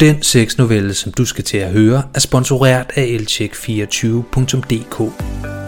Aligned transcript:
Den 0.00 0.22
sexnovelle, 0.22 0.94
som 0.94 1.12
du 1.12 1.24
skal 1.24 1.44
til 1.44 1.58
at 1.58 1.70
høre, 1.70 2.02
er 2.14 2.20
sponsoreret 2.20 2.86
af 2.96 3.02
elcheck24.dk. 3.02 5.12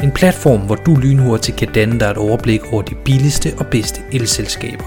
En 0.02 0.12
platform, 0.12 0.60
hvor 0.60 0.74
du 0.74 0.94
lynhurtigt 0.94 1.56
kan 1.56 1.68
danne 1.74 2.00
dig 2.00 2.06
et 2.06 2.16
overblik 2.16 2.60
over 2.72 2.82
de 2.82 2.94
billigste 3.04 3.54
og 3.58 3.66
bedste 3.66 4.00
elselskaber. 4.12 4.84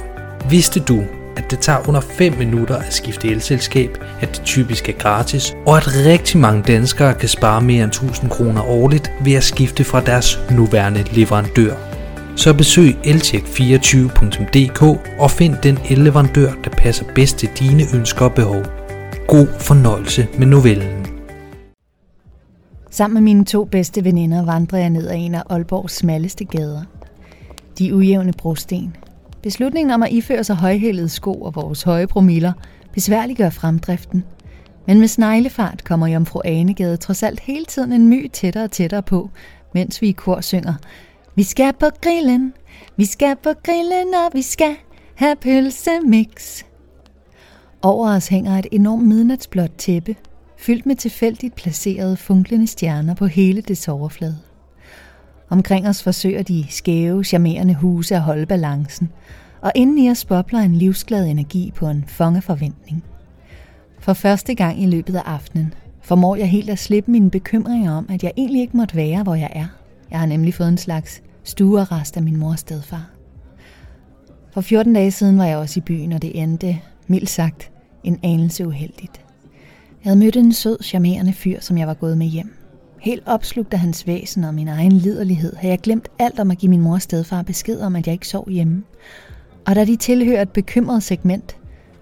Vidste 0.49 0.79
du, 0.79 1.03
at 1.37 1.51
det 1.51 1.59
tager 1.59 1.87
under 1.87 2.01
5 2.01 2.37
minutter 2.37 2.75
at 2.75 2.93
skifte 2.93 3.27
elselskab, 3.27 3.97
at 4.21 4.35
det 4.35 4.41
typisk 4.45 4.89
er 4.89 4.93
gratis, 4.93 5.55
og 5.65 5.77
at 5.77 5.87
rigtig 5.87 6.39
mange 6.39 6.63
danskere 6.63 7.13
kan 7.13 7.29
spare 7.29 7.61
mere 7.61 7.83
end 7.83 7.91
1000 7.91 8.29
kroner 8.29 8.61
årligt 8.61 9.11
ved 9.23 9.33
at 9.33 9.43
skifte 9.43 9.83
fra 9.83 10.01
deres 10.01 10.39
nuværende 10.51 11.05
leverandør. 11.11 11.73
Så 12.35 12.53
besøg 12.53 12.95
elcheck24.dk 13.03 14.81
og 15.19 15.31
find 15.31 15.55
den 15.63 15.79
elleverandør, 15.89 16.51
der 16.63 16.69
passer 16.69 17.05
bedst 17.15 17.37
til 17.37 17.49
dine 17.59 17.83
ønsker 17.93 18.25
og 18.25 18.33
behov. 18.33 18.74
God 19.27 19.47
fornøjelse 19.59 20.27
med 20.37 20.47
novellen. 20.47 21.05
Sammen 22.89 23.13
med 23.13 23.21
mine 23.21 23.45
to 23.45 23.65
bedste 23.65 24.03
veninder 24.03 24.45
vandrer 24.45 24.79
jeg 24.79 24.89
ned 24.89 25.07
ad 25.07 25.15
en 25.15 25.35
af 25.35 25.43
Aalborgs 25.49 25.95
smalleste 25.95 26.45
gader. 26.45 26.81
De 27.79 27.95
ujævne 27.95 28.33
brosten. 28.33 28.95
Beslutningen 29.43 29.91
om 29.91 30.03
at 30.03 30.11
iføre 30.11 30.43
sig 30.43 30.55
højhælede 30.55 31.09
sko 31.09 31.33
og 31.33 31.55
vores 31.55 31.83
høje 31.83 32.07
promiller 32.07 32.53
besværliggør 32.93 33.49
fremdriften. 33.49 34.23
Men 34.87 34.99
med 34.99 35.07
sneglefart 35.07 35.83
kommer 35.83 36.07
Jomfru 36.07 36.41
Anegade 36.45 36.97
trods 36.97 37.23
alt 37.23 37.39
hele 37.39 37.65
tiden 37.65 37.91
en 37.91 38.07
my 38.07 38.27
tættere 38.33 38.63
og 38.63 38.71
tættere 38.71 39.03
på, 39.03 39.29
mens 39.73 40.01
vi 40.01 40.07
i 40.07 40.11
kor 40.11 40.41
synger 40.41 40.73
Vi 41.35 41.43
skal 41.43 41.73
på 41.79 41.85
grillen, 42.01 42.53
vi 42.97 43.05
skal 43.05 43.35
på 43.43 43.49
grillen, 43.63 44.13
og 44.13 44.31
vi 44.33 44.41
skal 44.41 44.75
have 45.15 45.35
pølsemix. 45.35 46.63
Over 47.85 48.15
os 48.15 48.27
hænger 48.27 48.59
et 48.59 48.67
enormt 48.71 49.07
midnatsblåt 49.07 49.71
tæppe, 49.77 50.15
fyldt 50.57 50.85
med 50.85 50.95
tilfældigt 50.95 51.55
placerede 51.55 52.17
funklende 52.17 52.67
stjerner 52.67 53.13
på 53.13 53.25
hele 53.25 53.61
dets 53.61 53.87
overflade. 53.87 54.37
Omkring 55.49 55.87
os 55.87 56.03
forsøger 56.03 56.43
de 56.43 56.65
skæve, 56.69 57.23
charmerende 57.23 57.75
huse 57.75 58.15
at 58.15 58.21
holde 58.21 58.45
balancen, 58.45 59.09
og 59.61 59.71
inden 59.75 59.97
i 59.97 60.09
os 60.09 60.25
bobler 60.25 60.59
en 60.59 60.75
livsglad 60.75 61.25
energi 61.25 61.71
på 61.75 61.87
en 61.87 62.05
forventning. 62.41 63.03
For 63.99 64.13
første 64.13 64.55
gang 64.55 64.83
i 64.83 64.85
løbet 64.85 65.15
af 65.15 65.23
aftenen 65.25 65.73
formår 66.01 66.35
jeg 66.35 66.49
helt 66.49 66.69
at 66.69 66.79
slippe 66.79 67.11
mine 67.11 67.31
bekymringer 67.31 67.91
om, 67.91 68.05
at 68.09 68.23
jeg 68.23 68.31
egentlig 68.37 68.61
ikke 68.61 68.77
måtte 68.77 68.95
være, 68.95 69.23
hvor 69.23 69.35
jeg 69.35 69.51
er. 69.55 69.67
Jeg 70.11 70.19
har 70.19 70.25
nemlig 70.25 70.53
fået 70.53 70.69
en 70.69 70.77
slags 70.77 71.21
stuerrest 71.43 72.17
af 72.17 72.23
min 72.23 72.37
mors 72.37 72.59
stedfar. 72.59 73.09
For 74.51 74.61
14 74.61 74.93
dage 74.93 75.11
siden 75.11 75.37
var 75.37 75.45
jeg 75.45 75.57
også 75.57 75.79
i 75.79 75.81
byen, 75.81 76.11
og 76.11 76.21
det 76.21 76.41
endte, 76.41 76.79
mildt 77.07 77.29
sagt, 77.29 77.71
en 78.05 78.19
anelse 78.23 78.67
uheldigt. 78.67 79.21
Jeg 80.03 80.11
havde 80.11 80.19
mødt 80.19 80.35
en 80.35 80.53
sød, 80.53 80.77
charmerende 80.83 81.33
fyr, 81.33 81.59
som 81.61 81.77
jeg 81.77 81.87
var 81.87 81.93
gået 81.93 82.17
med 82.17 82.27
hjem. 82.27 82.53
Helt 82.99 83.23
opslugt 83.25 83.73
af 83.73 83.79
hans 83.79 84.07
væsen 84.07 84.43
og 84.43 84.53
min 84.53 84.67
egen 84.67 84.91
liderlighed, 84.91 85.55
havde 85.55 85.71
jeg 85.71 85.79
glemt 85.79 86.07
alt 86.19 86.39
om 86.39 86.51
at 86.51 86.57
give 86.57 86.69
min 86.69 86.81
mor 86.81 86.97
stedfar 86.97 87.41
besked 87.41 87.79
om, 87.79 87.95
at 87.95 88.07
jeg 88.07 88.13
ikke 88.13 88.27
sov 88.27 88.49
hjemme. 88.49 88.83
Og 89.65 89.75
da 89.75 89.85
de 89.85 89.95
tilhører 89.95 90.41
et 90.41 90.49
bekymret 90.49 91.03
segment, 91.03 91.57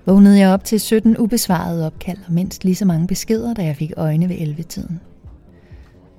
vågnede 0.05 0.39
jeg 0.39 0.49
op 0.49 0.63
til 0.63 0.79
17 0.79 1.17
ubesvarede 1.17 1.85
opkald 1.85 2.17
og 2.27 2.33
mindst 2.33 2.63
lige 2.63 2.75
så 2.75 2.85
mange 2.85 3.07
beskeder, 3.07 3.53
da 3.53 3.63
jeg 3.63 3.75
fik 3.75 3.91
øjne 3.97 4.29
ved 4.29 4.35
11-tiden. 4.35 4.99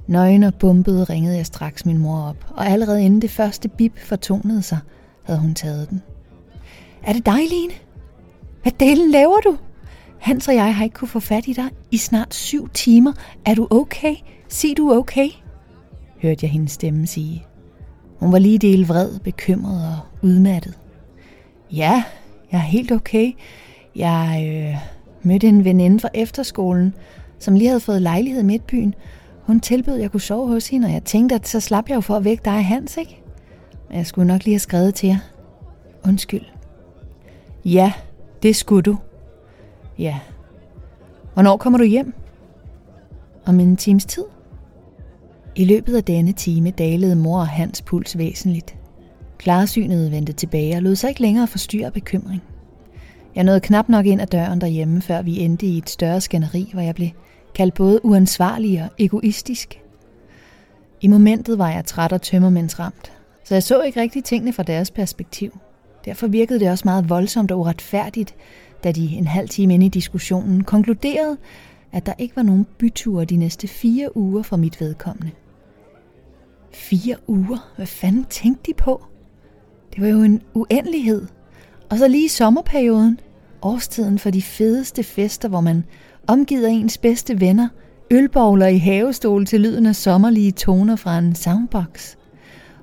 Nøgen 0.06 0.42
og 0.42 0.54
bumpet 0.54 1.10
ringede 1.10 1.36
jeg 1.36 1.46
straks 1.46 1.86
min 1.86 1.98
mor 1.98 2.20
op, 2.20 2.46
og 2.50 2.66
allerede 2.66 3.04
inden 3.04 3.22
det 3.22 3.30
første 3.30 3.68
bip 3.68 3.98
fortonede 3.98 4.62
sig, 4.62 4.78
havde 5.22 5.40
hun 5.40 5.54
taget 5.54 5.90
den. 5.90 6.02
Er 7.02 7.12
det 7.12 7.26
dig, 7.26 7.40
Line? 7.50 7.72
Hvad 8.62 8.72
delen 8.80 9.10
laver 9.10 9.40
du? 9.44 9.56
Hans 10.24 10.48
og 10.48 10.54
jeg 10.54 10.74
har 10.76 10.84
ikke 10.84 10.94
kunne 10.94 11.08
få 11.08 11.20
fat 11.20 11.48
i 11.48 11.52
dig 11.52 11.70
i 11.90 11.96
snart 11.96 12.34
syv 12.34 12.68
timer. 12.68 13.12
Er 13.46 13.54
du 13.54 13.66
okay? 13.70 14.14
Sig 14.48 14.76
du 14.76 14.92
okay? 14.92 15.28
Hørte 16.22 16.38
jeg 16.42 16.50
hendes 16.50 16.72
stemme 16.72 17.06
sige. 17.06 17.46
Hun 18.20 18.32
var 18.32 18.38
lige 18.38 18.58
del 18.58 18.86
vred, 18.86 19.18
bekymret 19.18 19.88
og 19.88 19.98
udmattet. 20.22 20.78
Ja, 21.72 22.04
jeg 22.52 22.58
er 22.58 22.62
helt 22.62 22.92
okay. 22.92 23.32
Jeg 23.96 24.44
øh, 24.48 24.76
mødte 25.22 25.48
en 25.48 25.64
veninde 25.64 26.00
fra 26.00 26.08
efterskolen, 26.14 26.94
som 27.38 27.54
lige 27.54 27.68
havde 27.68 27.80
fået 27.80 28.02
lejlighed 28.02 28.42
i 28.42 28.46
Midtbyen. 28.46 28.94
Hun 29.42 29.60
tilbød, 29.60 29.94
at 29.94 30.00
jeg 30.00 30.10
kunne 30.10 30.20
sove 30.20 30.48
hos 30.48 30.68
hende, 30.68 30.86
og 30.86 30.92
jeg 30.92 31.04
tænkte, 31.04 31.34
at 31.34 31.48
så 31.48 31.60
slap 31.60 31.88
jeg 31.88 31.94
jo 31.94 32.00
for 32.00 32.16
at 32.16 32.24
vække 32.24 32.44
dig 32.44 32.64
Hans, 32.64 32.96
ikke? 32.96 33.22
Men 33.88 33.98
jeg 33.98 34.06
skulle 34.06 34.28
nok 34.28 34.44
lige 34.44 34.54
have 34.54 34.60
skrevet 34.60 34.94
til 34.94 35.06
jer. 35.06 35.18
Undskyld. 36.04 36.44
Ja, 37.64 37.92
det 38.42 38.56
skulle 38.56 38.82
du. 38.82 38.96
Ja. 39.98 40.18
Hvornår 41.34 41.56
kommer 41.56 41.78
du 41.78 41.84
hjem? 41.84 42.14
Om 43.46 43.60
en 43.60 43.76
times 43.76 44.04
tid. 44.04 44.24
I 45.56 45.64
løbet 45.64 45.96
af 45.96 46.04
denne 46.04 46.32
time 46.32 46.70
dalede 46.70 47.16
mor 47.16 47.38
og 47.38 47.48
hans 47.48 47.82
puls 47.82 48.18
væsentligt. 48.18 48.76
Klarsynet 49.38 50.10
vendte 50.10 50.32
tilbage 50.32 50.76
og 50.76 50.82
lod 50.82 50.94
sig 50.94 51.08
ikke 51.08 51.20
længere 51.20 51.46
forstyrre 51.46 51.90
bekymring. 51.90 52.42
Jeg 53.34 53.44
nåede 53.44 53.60
knap 53.60 53.88
nok 53.88 54.06
ind 54.06 54.20
ad 54.20 54.26
døren 54.26 54.60
derhjemme, 54.60 55.02
før 55.02 55.22
vi 55.22 55.38
endte 55.38 55.66
i 55.66 55.78
et 55.78 55.90
større 55.90 56.20
skænderi, 56.20 56.70
hvor 56.72 56.82
jeg 56.82 56.94
blev 56.94 57.08
kaldt 57.54 57.74
både 57.74 58.04
uansvarlig 58.04 58.82
og 58.82 58.88
egoistisk. 58.98 59.80
I 61.00 61.08
momentet 61.08 61.58
var 61.58 61.70
jeg 61.70 61.84
træt 61.84 62.12
og 62.12 62.22
tømmermændsramt, 62.22 63.12
så 63.44 63.54
jeg 63.54 63.62
så 63.62 63.82
ikke 63.82 64.00
rigtig 64.00 64.24
tingene 64.24 64.52
fra 64.52 64.62
deres 64.62 64.90
perspektiv. 64.90 65.58
Derfor 66.04 66.26
virkede 66.26 66.60
det 66.60 66.70
også 66.70 66.82
meget 66.84 67.08
voldsomt 67.08 67.50
og 67.50 67.58
uretfærdigt, 67.58 68.34
da 68.84 68.92
de 68.92 69.16
en 69.16 69.26
halv 69.26 69.48
time 69.48 69.74
inde 69.74 69.86
i 69.86 69.88
diskussionen 69.88 70.64
konkluderede, 70.64 71.36
at 71.92 72.06
der 72.06 72.12
ikke 72.18 72.36
var 72.36 72.42
nogen 72.42 72.66
byture 72.78 73.24
de 73.24 73.36
næste 73.36 73.68
fire 73.68 74.16
uger 74.16 74.42
for 74.42 74.56
mit 74.56 74.80
vedkommende. 74.80 75.30
Fire 76.72 77.16
uger? 77.26 77.72
Hvad 77.76 77.86
fanden 77.86 78.24
tænkte 78.24 78.72
de 78.72 78.74
på? 78.74 79.02
Det 79.94 80.02
var 80.02 80.08
jo 80.08 80.22
en 80.22 80.42
uendelighed. 80.54 81.26
Og 81.90 81.98
så 81.98 82.08
lige 82.08 82.24
i 82.24 82.28
sommerperioden, 82.28 83.20
årstiden 83.62 84.18
for 84.18 84.30
de 84.30 84.42
fedeste 84.42 85.02
fester, 85.02 85.48
hvor 85.48 85.60
man 85.60 85.84
omgiver 86.26 86.68
ens 86.68 86.98
bedste 86.98 87.40
venner, 87.40 87.68
ølbowler 88.10 88.66
i 88.66 88.78
havestol 88.78 89.46
til 89.46 89.60
lyden 89.60 89.86
af 89.86 89.96
sommerlige 89.96 90.52
toner 90.52 90.96
fra 90.96 91.18
en 91.18 91.34
soundbox. 91.34 92.16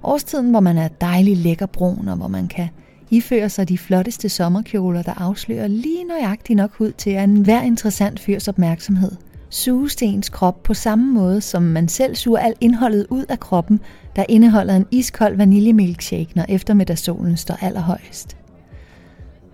Årstiden, 0.03 0.49
hvor 0.49 0.59
man 0.59 0.77
er 0.77 0.87
dejlig 0.87 1.37
lækker 1.37 1.65
brun, 1.65 2.07
og 2.07 2.17
hvor 2.17 2.27
man 2.27 2.47
kan 2.47 2.69
ifører 3.11 3.47
sig 3.47 3.69
de 3.69 3.77
flotteste 3.77 4.29
sommerkjoler, 4.29 5.01
der 5.01 5.13
afslører 5.21 5.67
lige 5.67 6.03
nøjagtigt 6.03 6.57
nok 6.57 6.71
ud 6.79 6.91
til, 6.91 7.09
at 7.09 7.23
en 7.23 7.37
hver 7.37 7.61
interessant 7.61 8.19
fyrs 8.19 8.47
opmærksomhed 8.47 9.11
suges 9.49 9.95
til 9.95 10.07
ens 10.07 10.29
krop 10.29 10.63
på 10.63 10.73
samme 10.73 11.13
måde, 11.13 11.41
som 11.41 11.63
man 11.63 11.87
selv 11.87 12.15
suger 12.15 12.39
alt 12.39 12.57
indholdet 12.61 13.07
ud 13.09 13.25
af 13.29 13.39
kroppen, 13.39 13.79
der 14.15 14.25
indeholder 14.29 14.75
en 14.75 14.85
iskold 14.91 15.37
vaniljemilkshake, 15.37 16.31
når 16.35 16.45
eftermiddagssolen 16.49 17.37
står 17.37 17.57
allerhøjest. 17.61 18.37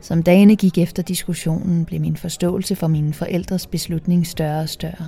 Som 0.02 0.24
dagene 0.24 0.56
gik 0.56 0.78
efter 0.78 1.04
diskussionen, 1.04 1.86
blev 1.86 2.02
min 2.02 2.16
forståelse 2.16 2.76
for 2.76 2.88
mine 2.88 3.14
forældres 3.14 3.68
beslutning 3.68 4.28
større 4.28 4.62
og 4.62 4.70
større. 4.70 5.08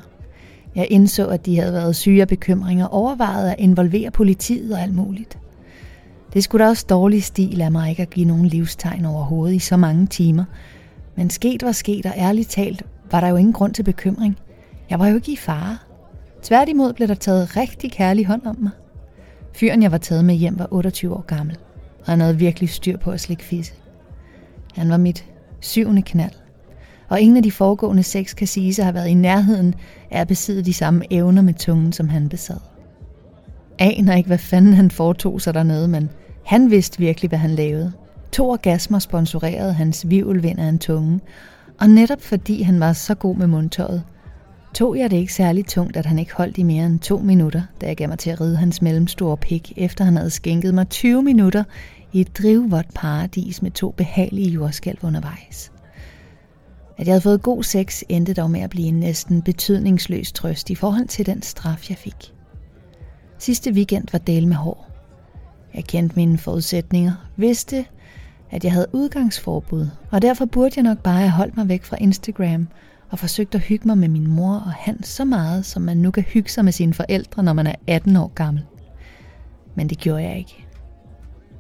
Jeg 0.76 0.88
indså, 0.90 1.28
at 1.28 1.46
de 1.46 1.60
havde 1.60 1.74
været 1.74 1.96
syge 1.96 2.22
af 2.22 2.28
bekymringer, 2.28 2.86
overvejet 2.88 3.50
at 3.50 3.56
involvere 3.60 4.12
politiet 4.12 4.74
og 4.74 4.82
alt 4.82 4.96
muligt. 4.96 5.38
Det 6.34 6.44
skulle 6.44 6.66
da 6.66 6.70
også 6.70 6.86
dårlig 6.90 7.24
stil 7.24 7.62
af 7.62 7.72
mig 7.72 7.90
ikke 7.90 8.02
at 8.02 8.10
give 8.10 8.26
nogen 8.26 8.46
livstegn 8.46 9.06
overhovedet 9.06 9.56
i 9.56 9.60
så 9.60 9.78
mange 9.78 10.08
timer. 10.08 10.46
Men 11.16 11.30
sket 11.30 11.64
var 11.64 11.72
sket, 11.72 12.06
og 12.06 12.14
ærligt 12.18 12.50
talt 12.50 12.84
var 13.12 13.22
der 13.22 13.28
jo 13.28 13.36
ingen 13.36 13.54
grund 13.54 13.74
til 13.74 13.84
bekymring. 13.84 14.38
Jeg 14.90 15.00
var 15.00 15.08
jo 15.08 15.16
ikke 15.16 15.32
i 15.32 15.36
fare. 15.36 15.78
Tværtimod 16.44 16.94
blev 16.94 17.08
der 17.08 17.14
taget 17.14 17.58
rigtig 17.58 17.92
kærlig 17.92 18.26
hånd 18.26 18.46
om 18.46 18.58
mig. 18.60 18.72
Fyren, 19.54 19.84
jeg 19.84 19.92
var 19.92 19.98
taget 19.98 20.26
med 20.26 20.36
hjem, 20.36 20.60
var 20.60 20.68
28 20.72 21.16
år 21.16 21.22
gammel, 21.22 21.58
og 22.00 22.06
han 22.06 22.20
havde 22.20 22.38
virkelig 22.38 22.70
styr 22.70 22.98
på 22.98 23.12
at 23.12 23.20
slikke 23.20 23.44
fisse. 23.44 23.74
Han 24.76 24.90
var 24.90 24.98
mit 24.98 25.26
syvende 25.60 26.02
knald, 26.02 26.32
og 27.08 27.22
ingen 27.22 27.38
af 27.38 27.44
de 27.44 27.52
foregående 27.52 28.04
seks 28.04 28.34
kan 28.34 28.48
sige 28.48 28.74
sig 28.74 28.86
have 28.86 28.94
været 28.94 29.08
i 29.08 29.14
nærheden 29.14 29.76
af 30.12 30.22
at 30.22 30.28
besidde 30.28 30.66
de 30.66 30.74
samme 30.74 31.14
evner 31.14 31.42
med 31.42 31.54
tungen, 31.54 31.94
som 31.94 32.10
han 32.10 32.30
besad. 32.30 32.58
Aner 33.80 34.16
ikke, 34.16 34.28
hvad 34.28 34.38
fanden 34.38 34.74
han 34.74 34.92
foretog 34.92 35.42
sig 35.42 35.54
dernede, 35.54 35.88
men 35.88 36.10
han 36.46 36.72
vidste 36.72 37.00
virkelig, 37.00 37.30
hvad 37.30 37.40
han 37.40 37.50
lavede. 37.50 37.92
To 38.32 38.50
orgasmer 38.50 39.00
sponsorerede 39.00 39.74
hans 39.74 40.10
vivelvind 40.10 40.60
af 40.60 40.68
en 40.68 40.80
tunge, 40.80 41.20
og 41.80 41.90
netop 41.90 42.22
fordi 42.22 42.62
han 42.62 42.80
var 42.80 42.94
så 42.94 43.16
god 43.16 43.36
med 43.36 43.48
mundtøjet, 43.48 44.04
tog 44.74 44.98
jeg 44.98 45.12
det 45.12 45.18
ikke 45.18 45.34
særlig 45.34 45.66
tungt, 45.66 45.98
at 45.98 46.06
han 46.06 46.20
ikke 46.20 46.34
holdt 46.34 46.58
i 46.58 46.64
mere 46.64 46.86
end 46.86 47.00
to 47.00 47.18
minutter, 47.18 47.62
da 47.82 47.88
jeg 47.88 47.98
gav 47.98 48.08
mig 48.08 48.20
til 48.20 48.30
at 48.30 48.42
ride 48.42 48.58
hans 48.58 48.82
mellemstore 48.82 49.38
pik, 49.38 49.74
efter 49.78 50.04
han 50.06 50.18
havde 50.18 50.30
skænket 50.30 50.74
mig 50.74 50.90
20 50.90 51.24
minutter 51.24 51.64
i 52.14 52.22
et 52.22 52.38
drivvådt 52.38 52.94
paradis 52.96 53.62
med 53.62 53.72
to 53.72 53.92
behagelige 53.92 54.50
jordskælv 54.50 54.98
undervejs. 55.02 55.72
At 56.98 57.08
jeg 57.08 57.14
havde 57.14 57.22
fået 57.22 57.42
god 57.42 57.64
sex 57.64 58.02
endte 58.10 58.34
dog 58.34 58.52
med 58.52 58.62
at 58.62 58.70
blive 58.70 58.88
en 58.88 59.00
næsten 59.00 59.42
betydningsløs 59.42 60.32
trøst 60.32 60.70
i 60.70 60.76
forhold 60.76 61.08
til 61.08 61.26
den 61.26 61.42
straf, 61.42 61.90
jeg 61.90 61.98
fik. 61.98 62.34
Sidste 63.40 63.72
weekend 63.72 64.08
var 64.12 64.20
del 64.20 64.48
med 64.48 64.56
hår. 64.56 64.90
Jeg 65.74 65.84
kendte 65.84 66.16
mine 66.16 66.38
forudsætninger, 66.38 67.14
vidste, 67.38 67.86
at 68.52 68.64
jeg 68.64 68.72
havde 68.72 68.88
udgangsforbud, 68.94 69.88
og 70.12 70.22
derfor 70.22 70.46
burde 70.46 70.74
jeg 70.76 70.84
nok 70.84 70.98
bare 70.98 71.20
have 71.20 71.30
holdt 71.30 71.58
mig 71.58 71.70
væk 71.70 71.84
fra 71.84 71.98
Instagram 72.00 72.68
og 73.10 73.20
forsøgt 73.20 73.56
at 73.56 73.62
hygge 73.62 73.88
mig 73.88 73.98
med 73.98 74.08
min 74.08 74.28
mor 74.28 74.54
og 74.54 74.72
han 74.72 75.04
så 75.04 75.26
meget, 75.26 75.66
som 75.66 75.82
man 75.82 75.98
nu 75.98 76.12
kan 76.12 76.24
hygge 76.24 76.52
sig 76.52 76.66
med 76.66 76.72
sine 76.72 76.94
forældre, 76.94 77.44
når 77.44 77.54
man 77.54 77.68
er 77.68 77.76
18 77.88 78.16
år 78.16 78.32
gammel. 78.36 78.64
Men 79.76 79.90
det 79.90 79.98
gjorde 79.98 80.24
jeg 80.24 80.38
ikke. 80.38 80.66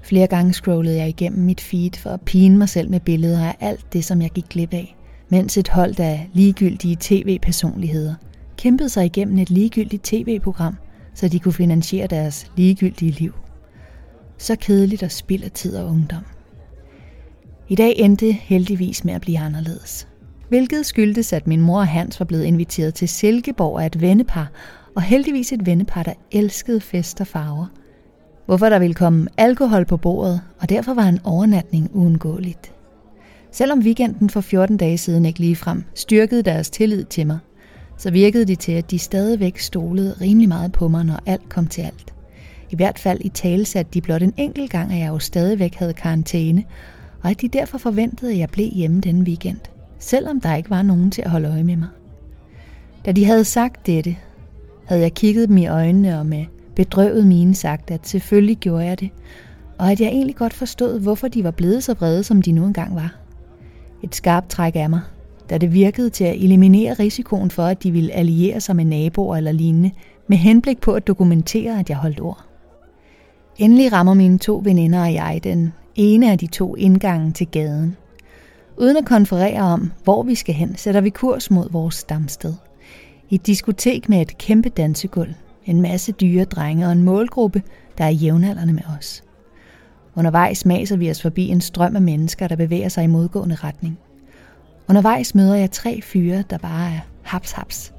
Flere 0.02 0.28
gange 0.28 0.54
scrollede 0.54 0.98
jeg 0.98 1.10
igennem 1.10 1.46
mit 1.46 1.62
feed 1.62 1.92
for 1.98 2.10
at 2.10 2.22
pine 2.22 2.58
mig 2.58 2.70
selv 2.70 2.90
med 2.90 3.00
billeder 3.00 3.46
af 3.46 3.56
alt 3.60 3.94
det, 3.94 4.06
som 4.06 4.22
jeg 4.22 4.30
gik 4.30 4.50
glip 4.50 4.74
af, 4.74 4.96
mens 5.30 5.58
et 5.58 5.70
hold 5.70 6.00
af 6.00 6.30
ligegyldige 6.34 6.98
tv-personligheder 7.00 8.16
kæmpede 8.58 8.90
sig 8.90 9.06
igennem 9.06 9.38
et 9.38 9.50
ligegyldigt 9.50 10.04
tv-program, 10.04 10.76
så 11.20 11.28
de 11.28 11.40
kunne 11.40 11.54
finansiere 11.54 12.08
deres 12.08 12.52
ligegyldige 12.56 13.12
liv. 13.12 13.34
Så 14.38 14.56
kedeligt 14.56 15.04
og 15.04 15.12
spild 15.12 15.44
af 15.44 15.52
tid 15.52 15.76
og 15.78 15.90
ungdom. 15.90 16.24
I 17.70 17.76
dag 17.76 17.94
endte 17.98 18.32
heldigvis 18.32 19.06
med 19.06 19.14
at 19.14 19.22
blive 19.22 19.40
anderledes. 19.40 20.08
Hvilket 20.50 20.86
skyldtes, 20.86 21.34
at 21.34 21.48
min 21.48 21.62
mor 21.62 21.80
og 21.80 21.88
Hans 21.88 22.20
var 22.20 22.26
blevet 22.26 22.44
inviteret 22.44 22.94
til 22.94 23.10
Silkeborg 23.10 23.82
af 23.82 23.86
et 23.86 24.02
vennepar, 24.02 24.52
og 24.96 25.02
heldigvis 25.02 25.54
et 25.54 25.66
vennepar, 25.66 26.04
der 26.04 26.14
elskede 26.32 26.82
fest 26.82 27.22
og 27.22 27.28
farver. 27.28 27.66
Hvorfor 28.46 28.70
der 28.70 28.80
ville 28.80 28.94
komme 28.94 29.28
alkohol 29.38 29.86
på 29.86 29.98
bordet, 29.98 30.42
og 30.60 30.70
derfor 30.70 30.94
var 30.94 31.08
en 31.08 31.20
overnatning 31.24 31.90
uundgåeligt. 31.94 32.74
Selvom 33.52 33.80
weekenden 33.80 34.30
for 34.30 34.42
14 34.42 34.78
dage 34.78 34.98
siden 34.98 35.26
ikke 35.26 35.40
lige 35.40 35.56
frem 35.56 35.84
styrkede 35.94 36.44
deres 36.44 36.70
tillid 36.70 37.04
til 37.06 37.28
mig, 37.28 37.40
så 38.00 38.12
virkede 38.12 38.46
det 38.46 38.60
til, 38.60 38.72
at 38.72 38.92
de 38.92 39.00
stadigvæk 39.00 39.58
stolede 39.58 40.16
rimelig 40.22 40.50
meget 40.50 40.72
på 40.72 40.88
mig, 40.88 41.06
når 41.06 41.20
alt 41.26 41.50
kom 41.50 41.68
til 41.68 41.82
alt. 41.82 42.14
I 42.70 42.76
hvert 42.76 43.00
fald 43.00 43.20
i 43.22 43.30
tale 43.30 43.66
satte 43.66 43.92
de 43.94 44.02
blot 44.02 44.22
en 44.22 44.34
enkelt 44.38 44.72
gang, 44.72 44.94
at 44.94 45.00
jeg 45.00 45.08
jo 45.08 45.20
stadigvæk 45.20 45.76
havde 45.76 45.94
karantæne, 45.94 46.64
og 47.24 47.30
at 47.30 47.42
de 47.42 47.48
derfor 47.48 47.78
forventede, 47.78 48.32
at 48.32 48.38
jeg 48.38 48.50
blev 48.50 48.70
hjemme 48.74 49.02
denne 49.02 49.24
weekend, 49.24 49.58
selvom 50.00 50.42
der 50.42 50.56
ikke 50.56 50.70
var 50.70 50.82
nogen 50.82 51.12
til 51.12 51.22
at 51.22 51.30
holde 51.30 51.50
øje 51.50 51.64
med 51.64 51.76
mig. 51.76 51.88
Da 53.06 53.12
de 53.12 53.26
havde 53.26 53.46
sagt 53.46 53.86
dette, 53.86 54.16
havde 54.86 55.02
jeg 55.02 55.14
kigget 55.14 55.50
dem 55.50 55.58
i 55.58 55.68
øjnene 55.68 56.20
og 56.20 56.26
med 56.26 56.46
bedrøvet 56.76 57.28
mine 57.28 57.56
sagt, 57.56 57.92
at 57.92 58.08
selvfølgelig 58.08 58.58
gjorde 58.58 58.86
jeg 58.86 59.00
det, 59.00 59.10
og 59.78 59.92
at 59.92 60.02
jeg 60.02 60.08
egentlig 60.08 60.36
godt 60.36 60.54
forstod, 60.54 61.00
hvorfor 61.00 61.28
de 61.28 61.44
var 61.44 61.52
blevet 61.52 61.84
så 61.84 61.94
vrede, 61.94 62.24
som 62.24 62.42
de 62.42 62.52
nu 62.52 62.66
engang 62.66 62.96
var. 62.96 63.16
Et 64.04 64.16
skarpt 64.16 64.50
træk 64.50 64.76
af 64.76 64.90
mig, 64.90 65.02
da 65.50 65.58
det 65.58 65.74
virkede 65.74 66.10
til 66.10 66.24
at 66.24 66.44
eliminere 66.44 66.94
risikoen 66.94 67.52
for, 67.52 67.64
at 67.64 67.84
de 67.84 67.92
ville 67.92 68.12
alliere 68.12 68.62
sig 68.62 68.76
med 68.76 68.86
naboer 68.86 69.38
eller 69.38 69.52
lignende, 69.52 69.92
med 70.28 70.38
henblik 70.38 70.82
på 70.82 70.94
at 70.94 71.08
dokumentere, 71.08 71.80
at 71.80 71.90
jeg 71.90 71.98
holdt 71.98 72.22
ord. 72.22 72.46
Endelig 73.58 73.94
rammer 73.94 74.14
mine 74.14 74.38
to 74.38 74.62
veninder 74.64 75.02
og 75.02 75.14
jeg 75.14 75.40
den 75.44 75.74
ene 75.96 76.32
af 76.32 76.38
de 76.38 76.48
to 76.48 76.76
indgange 76.76 77.32
til 77.32 77.48
gaden. 77.48 77.98
Uden 78.78 78.98
at 78.98 79.06
konferere 79.06 79.62
om, 79.62 79.92
hvor 80.04 80.24
vi 80.24 80.36
skal 80.36 80.56
hen, 80.56 80.76
sætter 80.76 81.02
vi 81.02 81.10
kurs 81.10 81.52
mod 81.52 81.72
vores 81.72 81.96
stamsted. 81.96 82.54
Et 83.30 83.48
diskotek 83.48 84.10
med 84.10 84.22
et 84.22 84.38
kæmpe 84.38 84.70
dansegulv, 84.70 85.34
en 85.66 85.82
masse 85.82 86.12
dyre 86.12 86.44
drenge 86.44 86.86
og 86.86 86.92
en 86.92 87.04
målgruppe, 87.04 87.64
der 87.98 88.04
er 88.04 88.10
jævnaldrende 88.10 88.74
med 88.74 88.84
os. 88.98 89.24
Undervejs 90.16 90.66
maser 90.66 90.98
vi 90.98 91.12
os 91.12 91.22
forbi 91.22 91.48
en 91.48 91.62
strøm 91.62 91.96
af 91.96 92.02
mennesker, 92.02 92.48
der 92.48 92.56
bevæger 92.56 92.90
sig 92.90 93.04
i 93.04 93.08
modgående 93.08 93.56
retning. 93.56 94.00
Undervejs 94.90 95.36
møder 95.36 95.56
jeg 95.56 95.72
tre 95.72 96.02
fyre, 96.02 96.44
der 96.50 96.58
bare 96.58 96.92
er 96.92 97.00
haps-haps. 97.24 97.94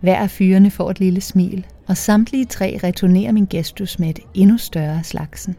Hver 0.00 0.16
af 0.16 0.30
fyrene 0.30 0.70
får 0.70 0.90
et 0.90 1.00
lille 1.00 1.20
smil, 1.20 1.66
og 1.88 1.96
samtlige 1.96 2.44
tre 2.44 2.80
returnerer 2.84 3.32
min 3.32 3.46
gestus 3.50 3.98
med 3.98 4.08
et 4.08 4.18
endnu 4.34 4.58
større 4.58 5.04
slagsen. 5.04 5.56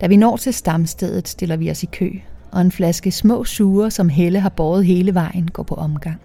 Da 0.00 0.06
vi 0.06 0.16
når 0.16 0.36
til 0.36 0.54
stamstedet, 0.54 1.28
stiller 1.28 1.56
vi 1.56 1.70
os 1.70 1.82
i 1.82 1.86
kø, 1.86 2.10
og 2.52 2.60
en 2.60 2.72
flaske 2.72 3.10
små 3.10 3.44
sure, 3.44 3.90
som 3.90 4.08
Helle 4.08 4.40
har 4.40 4.48
båret 4.48 4.84
hele 4.84 5.14
vejen, 5.14 5.50
går 5.50 5.62
på 5.62 5.74
omgang. 5.74 6.20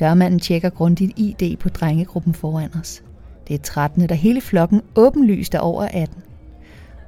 Dørmanden 0.00 0.40
tjekker 0.40 0.70
grundigt 0.70 1.18
ID 1.18 1.56
på 1.56 1.68
drengegruppen 1.68 2.34
foran 2.34 2.70
os. 2.80 3.02
Det 3.48 3.54
er 3.54 3.58
13, 3.58 4.08
der 4.08 4.14
hele 4.14 4.40
flokken 4.40 4.82
åbenlyst 4.96 5.54
er 5.54 5.58
over 5.58 5.82
18. 5.82 6.22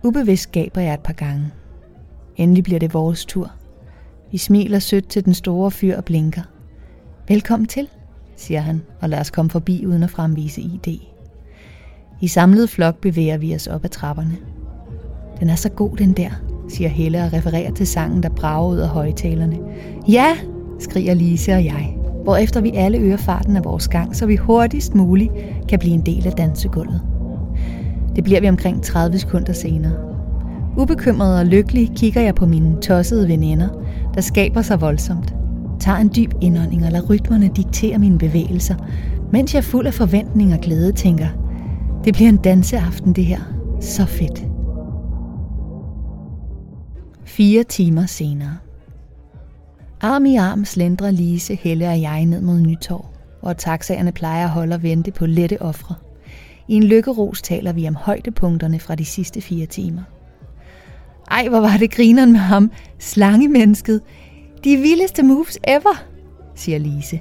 Ubevidst 0.05 0.53
gaber 0.53 0.81
jeg 0.81 0.95
et 0.95 1.01
par 1.01 1.13
gange. 1.13 1.51
Endelig 2.37 2.65
bliver 2.65 2.79
det 2.79 2.95
vores 2.95 3.25
tur. 3.25 3.53
Vi 4.32 4.38
smiler 4.38 4.79
sødt 4.79 5.09
til 5.09 5.25
den 5.25 5.35
store 5.35 5.71
fyr 5.71 5.97
og 5.97 6.05
blinker. 6.05 6.43
Velkommen 7.29 7.67
til, 7.67 7.88
siger 8.37 8.61
han, 8.61 8.82
og 9.00 9.09
lad 9.09 9.19
os 9.19 9.31
komme 9.31 9.50
forbi 9.50 9.87
uden 9.87 10.03
at 10.03 10.11
fremvise 10.11 10.61
ID. 10.61 11.00
I 12.21 12.29
samlet 12.29 12.71
flok 12.71 12.97
bevæger 13.00 13.38
vi 13.38 13.55
os 13.55 13.67
op 13.67 13.85
ad 13.85 13.88
trapperne. 13.88 14.37
Den 15.41 15.49
er 15.49 15.55
så 15.55 15.69
god, 15.69 15.97
den 15.97 16.12
der, 16.12 16.31
siger 16.69 16.88
Helle 16.88 17.25
og 17.25 17.32
refererer 17.32 17.73
til 17.73 17.87
sangen, 17.87 18.23
der 18.23 18.29
brager 18.29 18.71
ud 18.71 18.79
af 18.79 18.88
højtalerne. 18.88 19.59
Ja, 20.09 20.37
skriger 20.79 21.15
Lise 21.15 21.53
og 21.53 21.65
jeg, 21.65 21.97
hvorefter 22.23 22.61
vi 22.61 22.73
alle 22.75 22.99
øger 22.99 23.17
farten 23.17 23.56
af 23.56 23.65
vores 23.65 23.88
gang, 23.88 24.17
så 24.17 24.27
vi 24.27 24.37
hurtigst 24.37 24.94
muligt 24.94 25.32
kan 25.69 25.79
blive 25.79 25.94
en 25.94 26.06
del 26.06 26.27
af 26.27 26.32
dansegulvet. 26.32 27.00
Det 28.17 28.25
bliver 28.25 28.41
vi 28.41 28.49
omkring 28.49 28.82
30 28.82 29.19
sekunder 29.19 29.53
senere. 29.53 29.93
Ubekymret 30.77 31.38
og 31.38 31.47
lykkelig 31.47 31.91
kigger 31.97 32.21
jeg 32.21 32.35
på 32.35 32.47
mine 32.47 32.81
tossede 32.81 33.29
veninder, 33.29 33.69
der 34.15 34.21
skaber 34.21 34.62
sig 34.62 34.81
voldsomt. 34.81 35.35
Tager 35.81 35.99
en 35.99 36.11
dyb 36.17 36.31
indånding 36.41 36.85
og 36.85 36.93
lader 36.93 37.07
rytmerne 37.07 37.51
diktere 37.57 37.99
mine 37.99 38.19
bevægelser, 38.19 38.75
mens 39.33 39.55
jeg 39.55 39.65
fuld 39.65 39.87
af 39.87 39.95
forventning 39.95 40.55
og 40.55 40.61
glæde 40.61 40.93
tænker, 40.93 41.29
det 42.05 42.15
bliver 42.15 42.29
en 42.29 42.37
danseaften 42.37 43.12
det 43.12 43.25
her. 43.25 43.41
Så 43.81 44.07
fedt. 44.07 44.47
Fire 47.25 47.62
timer 47.62 48.07
senere. 48.07 48.57
Arm 50.01 50.27
i 50.27 50.37
arm 50.37 50.65
slendrer 50.65 51.11
Lise, 51.11 51.55
Helle 51.55 51.89
og 51.89 52.01
jeg 52.01 52.27
ned 52.27 52.41
mod 52.41 52.61
Nytorv, 52.61 53.05
hvor 53.41 53.53
taxaerne 53.53 54.13
plejer 54.13 54.45
at 54.45 54.51
holde 54.51 54.75
og 54.75 54.83
vente 54.83 55.11
på 55.11 55.27
lette 55.27 55.63
ofre. 55.63 55.95
I 56.69 56.75
en 56.75 56.83
lykkeros 56.83 57.43
taler 57.43 57.73
vi 57.73 57.89
om 57.89 57.95
højdepunkterne 57.95 58.81
fra 58.81 58.95
de 58.95 59.05
sidste 59.05 59.41
fire 59.41 59.67
timer. 59.67 60.03
Ej, 61.31 61.49
hvor 61.49 61.61
var 61.61 61.77
det 61.77 61.91
grineren 61.91 62.32
med 62.32 62.41
ham, 62.41 62.71
slangemennesket. 62.99 64.00
De 64.65 64.77
vildeste 64.77 65.23
moves 65.23 65.59
ever, 65.69 66.05
siger 66.55 66.79
Lise. 66.79 67.21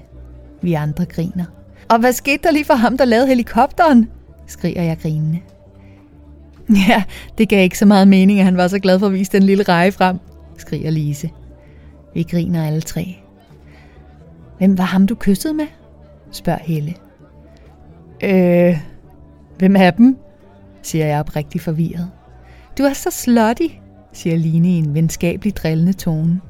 Vi 0.61 0.73
andre 0.73 1.05
griner. 1.05 1.45
Og 1.89 1.99
hvad 1.99 2.13
skete 2.13 2.43
der 2.43 2.51
lige 2.51 2.65
for 2.65 2.73
ham, 2.73 2.97
der 2.97 3.05
lavede 3.05 3.27
helikopteren? 3.27 4.09
skriger 4.47 4.83
jeg 4.83 4.97
grinende. 5.01 5.39
Ja, 6.89 7.03
det 7.37 7.49
gav 7.49 7.63
ikke 7.63 7.77
så 7.77 7.85
meget 7.85 8.07
mening, 8.07 8.39
at 8.39 8.45
han 8.45 8.57
var 8.57 8.67
så 8.67 8.79
glad 8.79 8.99
for 8.99 9.07
at 9.07 9.13
vise 9.13 9.31
den 9.31 9.43
lille 9.43 9.63
reje 9.63 9.91
frem, 9.91 10.19
skriger 10.57 10.91
Lise. 10.91 11.29
Vi 12.13 12.23
griner 12.23 12.67
alle 12.67 12.81
tre. 12.81 13.17
Hvem 14.57 14.77
var 14.77 14.83
ham, 14.83 15.07
du 15.07 15.15
kyssede 15.15 15.53
med? 15.53 15.65
spørger 16.31 16.59
Helle. 16.61 16.95
Øh, 18.23 18.77
hvem 19.57 19.75
er 19.75 19.91
dem? 19.91 20.17
siger 20.81 21.05
jeg 21.05 21.19
oprigtigt 21.19 21.63
forvirret. 21.63 22.09
Du 22.77 22.83
er 22.83 22.93
så 22.93 23.11
slutty, 23.11 23.67
siger 24.13 24.37
Line 24.37 24.69
i 24.69 24.77
en 24.77 24.93
venskabelig 24.93 25.55
drillende 25.55 25.93
tone. 25.93 26.41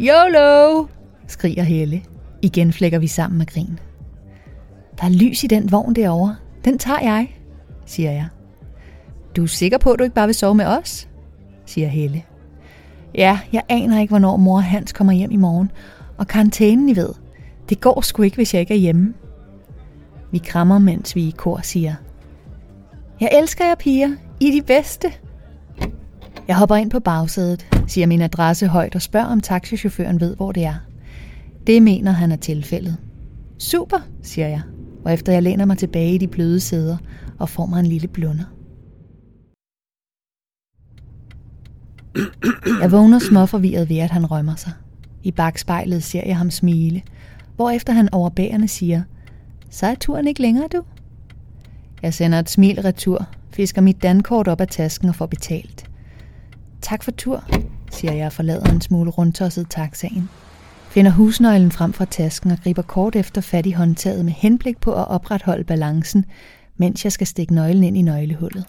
YOLO, 0.00 0.86
skriger 1.26 1.62
Helle. 1.62 2.02
Igen 2.42 2.72
flækker 2.72 2.98
vi 2.98 3.06
sammen 3.06 3.38
med 3.38 3.46
grin. 3.46 3.78
Der 5.00 5.04
er 5.04 5.10
lys 5.10 5.44
i 5.44 5.46
den 5.46 5.72
vogn 5.72 5.94
derovre. 5.94 6.36
Den 6.64 6.78
tager 6.78 7.00
jeg, 7.00 7.28
siger 7.86 8.10
jeg. 8.10 8.28
Du 9.36 9.42
er 9.42 9.46
sikker 9.46 9.78
på, 9.78 9.90
at 9.90 9.98
du 9.98 10.04
ikke 10.04 10.14
bare 10.14 10.26
vil 10.26 10.34
sove 10.34 10.54
med 10.54 10.66
os? 10.66 11.08
siger 11.66 11.88
Helle. 11.88 12.22
Ja, 13.14 13.38
jeg 13.52 13.62
aner 13.68 14.00
ikke, 14.00 14.12
hvornår 14.12 14.36
mor 14.36 14.56
og 14.56 14.64
Hans 14.64 14.92
kommer 14.92 15.12
hjem 15.12 15.30
i 15.30 15.36
morgen. 15.36 15.70
Og 16.18 16.26
karantænen, 16.26 16.88
I 16.88 16.96
ved. 16.96 17.10
Det 17.68 17.80
går 17.80 18.00
sgu 18.00 18.22
ikke, 18.22 18.36
hvis 18.36 18.54
jeg 18.54 18.60
ikke 18.60 18.74
er 18.74 18.78
hjemme. 18.78 19.14
Vi 20.32 20.38
krammer, 20.38 20.78
mens 20.78 21.16
vi 21.16 21.28
i 21.28 21.34
kor 21.36 21.60
siger. 21.62 21.94
Jeg 23.20 23.30
elsker 23.32 23.64
jer, 23.66 23.74
piger. 23.74 24.10
I 24.40 24.48
er 24.48 24.52
de 24.52 24.62
bedste. 24.66 25.12
Jeg 26.48 26.56
hopper 26.56 26.76
ind 26.76 26.90
på 26.90 27.00
bagsædet, 27.00 27.66
siger 27.86 28.06
min 28.06 28.22
adresse 28.22 28.66
højt 28.66 28.94
og 28.94 29.02
spørger, 29.02 29.26
om 29.26 29.40
taxichaufføren 29.40 30.20
ved, 30.20 30.36
hvor 30.36 30.52
det 30.52 30.64
er. 30.64 30.74
Det 31.66 31.82
mener 31.82 32.12
han 32.12 32.32
er 32.32 32.36
tilfældet. 32.36 32.96
Super, 33.58 33.98
siger 34.22 34.48
jeg, 34.48 34.62
og 35.04 35.12
efter 35.12 35.32
jeg 35.32 35.42
læner 35.42 35.64
mig 35.64 35.78
tilbage 35.78 36.14
i 36.14 36.18
de 36.18 36.28
bløde 36.28 36.60
sæder 36.60 36.96
og 37.38 37.48
får 37.48 37.66
mig 37.66 37.80
en 37.80 37.86
lille 37.86 38.08
blunder. 38.08 38.44
Jeg 42.80 42.92
vågner 42.92 43.18
småforvirret 43.18 43.88
ved, 43.88 43.98
at 43.98 44.10
han 44.10 44.26
rømmer 44.26 44.54
sig. 44.54 44.72
I 45.22 45.30
bagspejlet 45.30 46.02
ser 46.02 46.22
jeg 46.26 46.36
ham 46.36 46.50
smile, 46.50 47.02
hvorefter 47.56 47.92
han 47.92 48.08
overbærende 48.12 48.68
siger, 48.68 49.02
så 49.70 49.86
er 49.86 49.94
turen 49.94 50.26
ikke 50.26 50.42
længere, 50.42 50.68
du. 50.72 50.82
Jeg 52.02 52.14
sender 52.14 52.38
et 52.38 52.50
smil 52.50 52.80
retur, 52.82 53.26
fisker 53.50 53.82
mit 53.82 54.02
dankort 54.02 54.48
op 54.48 54.60
af 54.60 54.68
tasken 54.68 55.08
og 55.08 55.14
får 55.14 55.26
betalt. 55.26 55.93
Tak 56.84 57.02
for 57.02 57.10
tur, 57.10 57.44
siger 57.90 58.12
jeg 58.12 58.26
og 58.26 58.32
forlader 58.32 58.72
en 58.72 58.80
smule 58.80 59.10
rundtosset 59.10 59.66
taxaen. 59.70 60.28
Finder 60.88 61.10
husnøglen 61.10 61.72
frem 61.72 61.92
fra 61.92 62.04
tasken 62.04 62.50
og 62.50 62.58
griber 62.58 62.82
kort 62.82 63.16
efter 63.16 63.40
fat 63.40 63.66
i 63.66 63.70
håndtaget 63.70 64.24
med 64.24 64.32
henblik 64.32 64.80
på 64.80 64.92
at 64.94 65.08
opretholde 65.08 65.64
balancen, 65.64 66.24
mens 66.76 67.04
jeg 67.04 67.12
skal 67.12 67.26
stikke 67.26 67.54
nøglen 67.54 67.84
ind 67.84 67.96
i 67.96 68.02
nøglehullet. 68.02 68.66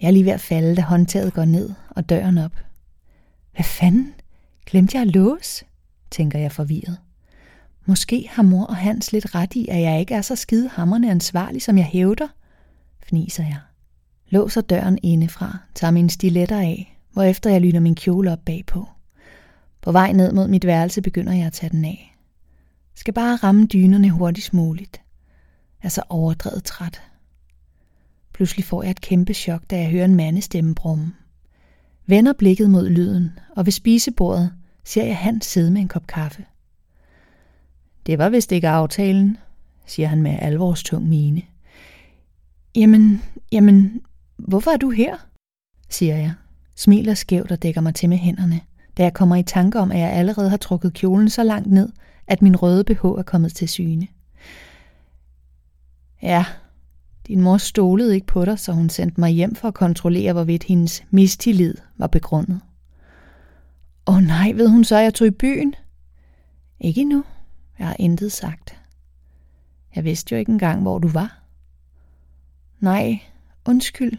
Jeg 0.00 0.06
er 0.06 0.12
lige 0.12 0.24
ved 0.24 0.32
at 0.32 0.40
falde, 0.40 0.76
da 0.76 0.82
håndtaget 0.82 1.32
går 1.32 1.44
ned 1.44 1.70
og 1.90 2.08
døren 2.08 2.38
op. 2.38 2.52
Hvad 3.54 3.64
fanden? 3.64 4.14
Glemte 4.66 4.96
jeg 4.96 5.02
at 5.02 5.14
låse? 5.14 5.64
tænker 6.10 6.38
jeg 6.38 6.52
forvirret. 6.52 6.98
Måske 7.86 8.28
har 8.30 8.42
mor 8.42 8.64
og 8.64 8.76
Hans 8.76 9.12
lidt 9.12 9.34
ret 9.34 9.54
i, 9.54 9.68
at 9.68 9.80
jeg 9.80 10.00
ikke 10.00 10.14
er 10.14 10.22
så 10.22 10.36
skide 10.36 10.68
hammerne 10.68 11.10
ansvarlig, 11.10 11.62
som 11.62 11.78
jeg 11.78 11.86
hævder, 11.86 12.28
fniser 13.02 13.44
jeg. 13.44 13.58
Låser 14.30 14.60
døren 14.60 14.98
indefra, 15.02 15.58
tager 15.74 15.90
mine 15.90 16.10
stiletter 16.10 16.60
af, 16.60 16.98
hvorefter 17.12 17.50
jeg 17.50 17.60
lyner 17.60 17.80
min 17.80 17.94
kjole 17.94 18.32
op 18.32 18.38
bagpå. 18.46 18.88
På 19.82 19.92
vej 19.92 20.12
ned 20.12 20.32
mod 20.32 20.48
mit 20.48 20.66
værelse 20.66 21.02
begynder 21.02 21.32
jeg 21.32 21.46
at 21.46 21.52
tage 21.52 21.70
den 21.70 21.84
af. 21.84 22.16
Skal 22.94 23.14
bare 23.14 23.36
ramme 23.36 23.66
dynerne 23.66 24.10
hurtigst 24.10 24.54
muligt. 24.54 25.00
Jeg 25.82 25.86
er 25.86 25.90
så 25.90 26.02
overdrevet 26.08 26.64
træt. 26.64 27.02
Pludselig 28.32 28.64
får 28.64 28.82
jeg 28.82 28.90
et 28.90 29.00
kæmpe 29.00 29.34
chok, 29.34 29.62
da 29.70 29.78
jeg 29.78 29.90
hører 29.90 30.04
en 30.04 30.14
mandestemme 30.14 30.74
brumme. 30.74 31.12
Vender 32.06 32.32
blikket 32.32 32.70
mod 32.70 32.88
lyden, 32.88 33.30
og 33.56 33.66
ved 33.66 33.72
spisebordet 33.72 34.52
ser 34.84 35.04
jeg 35.04 35.16
Hans 35.16 35.46
sidde 35.46 35.70
med 35.70 35.80
en 35.80 35.88
kop 35.88 36.06
kaffe. 36.06 36.44
Det 38.06 38.18
var 38.18 38.28
vist 38.28 38.52
ikke 38.52 38.68
aftalen, 38.68 39.36
siger 39.86 40.08
han 40.08 40.22
med 40.22 40.36
alvorstung 40.40 41.08
mine. 41.08 41.42
Jamen, 42.76 43.22
jamen, 43.52 44.00
hvorfor 44.48 44.70
er 44.70 44.76
du 44.76 44.90
her? 44.90 45.16
siger 45.88 46.16
jeg, 46.16 46.34
smiler 46.76 47.14
skævt 47.14 47.52
og 47.52 47.62
dækker 47.62 47.80
mig 47.80 47.94
til 47.94 48.08
med 48.08 48.16
hænderne, 48.16 48.60
da 48.96 49.02
jeg 49.02 49.14
kommer 49.14 49.36
i 49.36 49.42
tanke 49.42 49.78
om, 49.80 49.92
at 49.92 49.98
jeg 49.98 50.10
allerede 50.10 50.50
har 50.50 50.56
trukket 50.56 50.92
kjolen 50.92 51.30
så 51.30 51.42
langt 51.42 51.72
ned, 51.72 51.92
at 52.26 52.42
min 52.42 52.56
røde 52.56 52.84
BH 52.84 53.04
er 53.04 53.22
kommet 53.26 53.54
til 53.54 53.68
syne. 53.68 54.08
Ja, 56.22 56.44
din 57.26 57.40
mor 57.40 57.56
stolede 57.56 58.14
ikke 58.14 58.26
på 58.26 58.44
dig, 58.44 58.58
så 58.58 58.72
hun 58.72 58.88
sendte 58.88 59.20
mig 59.20 59.30
hjem 59.30 59.54
for 59.54 59.68
at 59.68 59.74
kontrollere, 59.74 60.32
hvorvidt 60.32 60.64
hendes 60.64 61.04
mistillid 61.10 61.74
var 61.96 62.06
begrundet. 62.06 62.60
Åh 64.06 64.16
oh 64.16 64.22
nej, 64.22 64.52
ved 64.52 64.68
hun 64.68 64.84
så, 64.84 64.96
at 64.96 65.04
jeg 65.04 65.14
tog 65.14 65.26
i 65.26 65.30
byen? 65.30 65.74
Ikke 66.80 67.00
endnu. 67.00 67.24
Jeg 67.78 67.86
har 67.86 67.96
intet 67.98 68.32
sagt. 68.32 68.76
Jeg 69.94 70.04
vidste 70.04 70.34
jo 70.34 70.38
ikke 70.38 70.52
engang, 70.52 70.82
hvor 70.82 70.98
du 70.98 71.08
var. 71.08 71.42
Nej, 72.80 73.18
undskyld. 73.64 74.18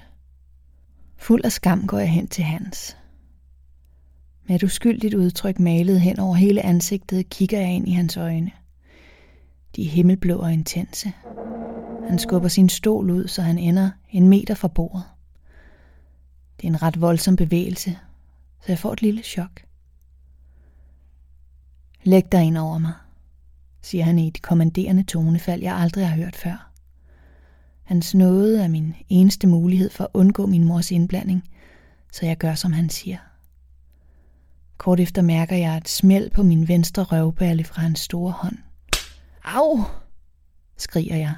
Fuld 1.22 1.46
af 1.46 1.52
skam 1.52 1.88
går 1.88 2.00
jeg 2.00 2.10
hen 2.10 2.28
til 2.28 2.44
Hans. 2.44 2.98
Med 4.48 4.56
et 4.56 4.64
uskyldigt 4.64 5.14
udtryk 5.14 5.60
malet 5.60 6.02
hen 6.02 6.20
over 6.20 6.36
hele 6.36 6.66
ansigtet, 6.66 7.30
kigger 7.30 7.60
jeg 7.60 7.70
ind 7.70 7.88
i 7.88 7.92
hans 7.92 8.18
øjne. 8.18 8.52
De 9.76 9.86
er 9.86 9.90
himmelblå 9.90 10.38
og 10.38 10.54
intense. 10.54 11.12
Han 12.10 12.20
skubber 12.20 12.50
sin 12.50 12.70
stol 12.70 13.10
ud, 13.10 13.28
så 13.28 13.42
han 13.42 13.58
ender 13.58 13.92
en 14.10 14.30
meter 14.30 14.56
fra 14.56 14.68
bordet. 14.68 15.04
Det 16.58 16.64
er 16.64 16.72
en 16.72 16.82
ret 16.82 17.02
voldsom 17.02 17.36
bevægelse, 17.36 17.98
så 18.62 18.66
jeg 18.68 18.80
får 18.80 18.94
et 18.94 19.02
lille 19.02 19.24
chok. 19.24 19.62
Læg 22.04 22.32
dig 22.32 22.44
ind 22.44 22.58
over 22.58 22.78
mig, 22.78 22.94
siger 23.82 24.04
han 24.04 24.20
i 24.20 24.28
et 24.28 24.42
kommanderende 24.42 25.04
tonefald, 25.04 25.62
jeg 25.62 25.76
aldrig 25.76 26.08
har 26.08 26.16
hørt 26.16 26.36
før. 26.36 26.71
Hans 27.92 28.16
nåde 28.16 28.64
er 28.64 28.68
min 28.68 28.96
eneste 29.10 29.48
mulighed 29.48 29.90
for 29.90 30.04
at 30.04 30.10
undgå 30.14 30.46
min 30.46 30.64
mors 30.64 30.92
indblanding, 30.92 31.50
så 32.12 32.26
jeg 32.26 32.38
gør, 32.38 32.56
som 32.56 32.74
han 32.74 32.90
siger. 32.90 33.18
Kort 34.78 35.00
efter 35.00 35.22
mærker 35.22 35.56
jeg 35.56 35.78
et 35.78 35.90
smæld 35.90 36.30
på 36.30 36.44
min 36.44 36.68
venstre 36.68 37.04
røvballe 37.04 37.64
fra 37.64 37.82
hans 37.82 38.00
store 38.00 38.32
hånd. 38.32 38.58
Au! 39.44 39.84
skriger 40.78 41.16
jeg. 41.16 41.36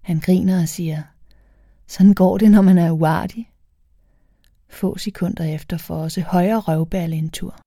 Han 0.00 0.20
griner 0.20 0.62
og 0.62 0.68
siger, 0.68 1.02
sådan 1.86 2.14
går 2.14 2.38
det, 2.38 2.50
når 2.50 2.62
man 2.62 2.78
er 2.78 2.90
uartig. 2.90 3.50
Få 4.68 4.98
sekunder 4.98 5.44
efter 5.44 5.76
får 5.76 5.96
også 5.96 6.20
højre 6.20 6.58
røvballe 6.58 7.16
en 7.16 7.30
tur. 7.30 7.60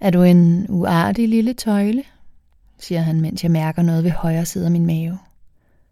Er 0.00 0.10
du 0.10 0.22
en 0.22 0.66
uartig 0.68 1.28
lille 1.28 1.54
tøjle? 1.54 2.04
siger 2.78 3.00
han, 3.00 3.20
mens 3.20 3.42
jeg 3.42 3.50
mærker 3.50 3.82
noget 3.82 4.04
ved 4.04 4.10
højre 4.10 4.46
side 4.46 4.64
af 4.64 4.70
min 4.70 4.86
mave. 4.86 5.18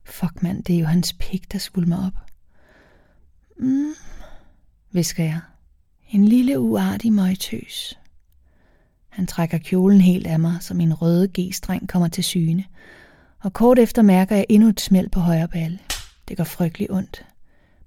Fuck 0.09 0.43
mand, 0.43 0.65
det 0.65 0.75
er 0.75 0.81
jo 0.81 0.87
hans 0.87 1.13
pik, 1.13 1.53
der 1.53 1.59
svulmer 1.59 2.07
op. 2.07 2.13
Mm, 3.59 3.93
visker 4.93 5.25
jeg. 5.25 5.41
En 6.11 6.25
lille 6.25 6.61
uartig 6.61 7.13
møgtøs. 7.13 7.99
Han 9.09 9.27
trækker 9.27 9.59
kjolen 9.59 10.01
helt 10.01 10.27
af 10.27 10.41
mig, 10.41 10.57
så 10.61 10.75
min 10.75 10.95
røde 10.95 11.29
G-streng 11.39 11.89
kommer 11.89 12.09
til 12.09 12.25
syne, 12.25 12.65
og 13.41 13.53
kort 13.53 13.79
efter 13.79 14.03
mærker 14.03 14.37
jeg 14.37 14.47
endnu 14.49 14.69
et 14.69 14.81
smæld 14.81 15.09
på 15.09 15.21
højre 15.21 15.49
balle. 15.49 15.79
Det 16.29 16.37
går 16.37 16.45
frygtelig 16.45 16.91
ondt, 16.91 17.27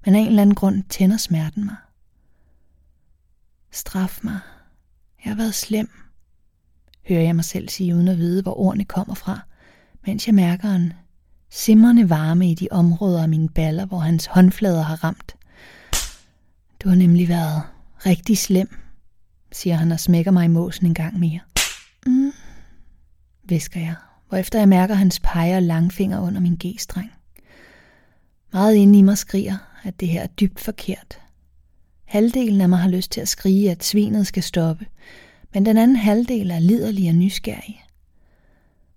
men 0.05 0.15
af 0.15 0.19
en 0.19 0.27
eller 0.27 0.41
anden 0.41 0.55
grund 0.55 0.83
tænder 0.89 1.17
smerten 1.17 1.65
mig. 1.65 1.75
Straf 3.71 4.19
mig. 4.23 4.39
Jeg 5.25 5.31
har 5.31 5.37
været 5.37 5.53
slem, 5.53 5.89
hører 7.07 7.21
jeg 7.21 7.35
mig 7.35 7.45
selv 7.45 7.69
sige 7.69 7.95
uden 7.95 8.07
at 8.07 8.17
vide, 8.17 8.41
hvor 8.41 8.59
ordene 8.59 8.85
kommer 8.85 9.13
fra, 9.15 9.39
mens 10.05 10.27
jeg 10.27 10.35
mærker 10.35 10.69
en 10.69 10.93
simrende 11.51 12.09
varme 12.09 12.51
i 12.51 12.53
de 12.53 12.67
områder 12.71 13.21
af 13.21 13.29
mine 13.29 13.49
baller, 13.49 13.85
hvor 13.85 13.99
hans 13.99 14.25
håndflader 14.25 14.81
har 14.81 15.03
ramt. 15.03 15.35
Du 16.83 16.89
har 16.89 16.95
nemlig 16.95 17.29
været 17.29 17.61
rigtig 18.05 18.37
slem, 18.37 18.77
siger 19.51 19.75
han 19.75 19.91
og 19.91 19.99
smækker 19.99 20.31
mig 20.31 20.45
i 20.45 20.47
måsen 20.47 20.85
en 20.85 20.93
gang 20.93 21.19
mere. 21.19 21.39
Mm, 22.05 22.31
visker 23.43 23.79
jeg, 23.79 23.95
efter 24.39 24.59
jeg 24.59 24.69
mærker 24.69 24.95
hans 24.95 25.19
peger 25.19 25.55
og 25.55 25.61
langfinger 25.61 26.19
under 26.19 26.41
min 26.41 26.59
G-streng. 26.65 27.11
Meget 28.53 28.75
inde 28.75 28.99
i 28.99 29.01
mig 29.01 29.17
skriger, 29.17 29.57
at 29.83 29.99
det 29.99 30.07
her 30.07 30.21
er 30.21 30.27
dybt 30.27 30.59
forkert. 30.59 31.19
Halvdelen 32.05 32.61
af 32.61 32.69
mig 32.69 32.79
har 32.79 32.89
lyst 32.89 33.11
til 33.11 33.21
at 33.21 33.27
skrige, 33.27 33.71
at 33.71 33.83
svinet 33.83 34.27
skal 34.27 34.43
stoppe, 34.43 34.85
men 35.53 35.65
den 35.65 35.77
anden 35.77 35.95
halvdel 35.95 36.51
er 36.51 36.59
liderlig 36.59 37.09
og 37.09 37.15
nysgerrig. 37.15 37.85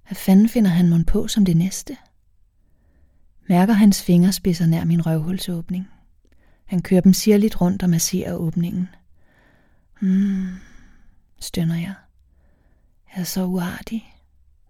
Hvad 0.06 0.16
fanden 0.16 0.49
finder 0.49 0.70
han 0.70 0.88
mon 0.88 1.04
på 1.04 1.28
som 1.28 1.44
det 1.44 1.56
næste? 1.56 1.96
Mærker 3.48 3.72
hans 3.72 4.02
fingerspidser 4.02 4.66
nær 4.66 4.84
min 4.84 5.06
røvhulsåbning. 5.06 5.88
Han 6.64 6.82
kører 6.82 7.00
dem 7.00 7.12
sirligt 7.12 7.60
rundt 7.60 7.82
og 7.82 7.90
masserer 7.90 8.34
åbningen. 8.34 8.88
Hmm, 10.00 10.48
stønner 11.40 11.74
jeg. 11.74 11.94
Jeg 13.14 13.20
er 13.20 13.24
så 13.24 13.44
uartig. 13.44 14.14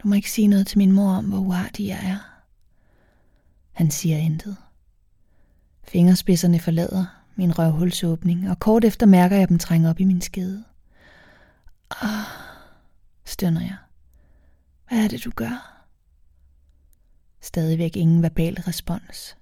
Du 0.03 0.09
må 0.09 0.15
ikke 0.15 0.31
sige 0.31 0.49
noget 0.49 0.67
til 0.67 0.79
min 0.79 0.93
mor 0.93 1.11
om, 1.11 1.25
hvor 1.25 1.39
uartig 1.39 1.87
jeg 1.87 2.01
er. 2.03 2.19
Han 3.73 3.91
siger 3.91 4.17
intet. 4.17 4.57
Fingerspidserne 5.85 6.61
forlader 6.61 7.07
min 7.37 7.59
røvhulsåbning, 7.59 8.51
og 8.51 8.59
kort 8.59 8.85
efter 8.85 9.07
mærker 9.07 9.37
jeg 9.37 9.49
dem 9.49 9.59
trænge 9.59 9.91
op 9.91 10.01
i 10.01 10.05
min 10.05 10.21
skede. 10.21 10.65
Ah, 11.91 12.27
stønner 13.25 13.61
jeg. 13.61 13.77
Hvad 14.89 15.05
er 15.05 15.09
det, 15.09 15.25
du 15.25 15.31
gør? 15.31 15.74
Stadigvæk 17.45 17.97
ingen 17.97 18.23
verbal 18.23 18.55
respons. 18.55 19.37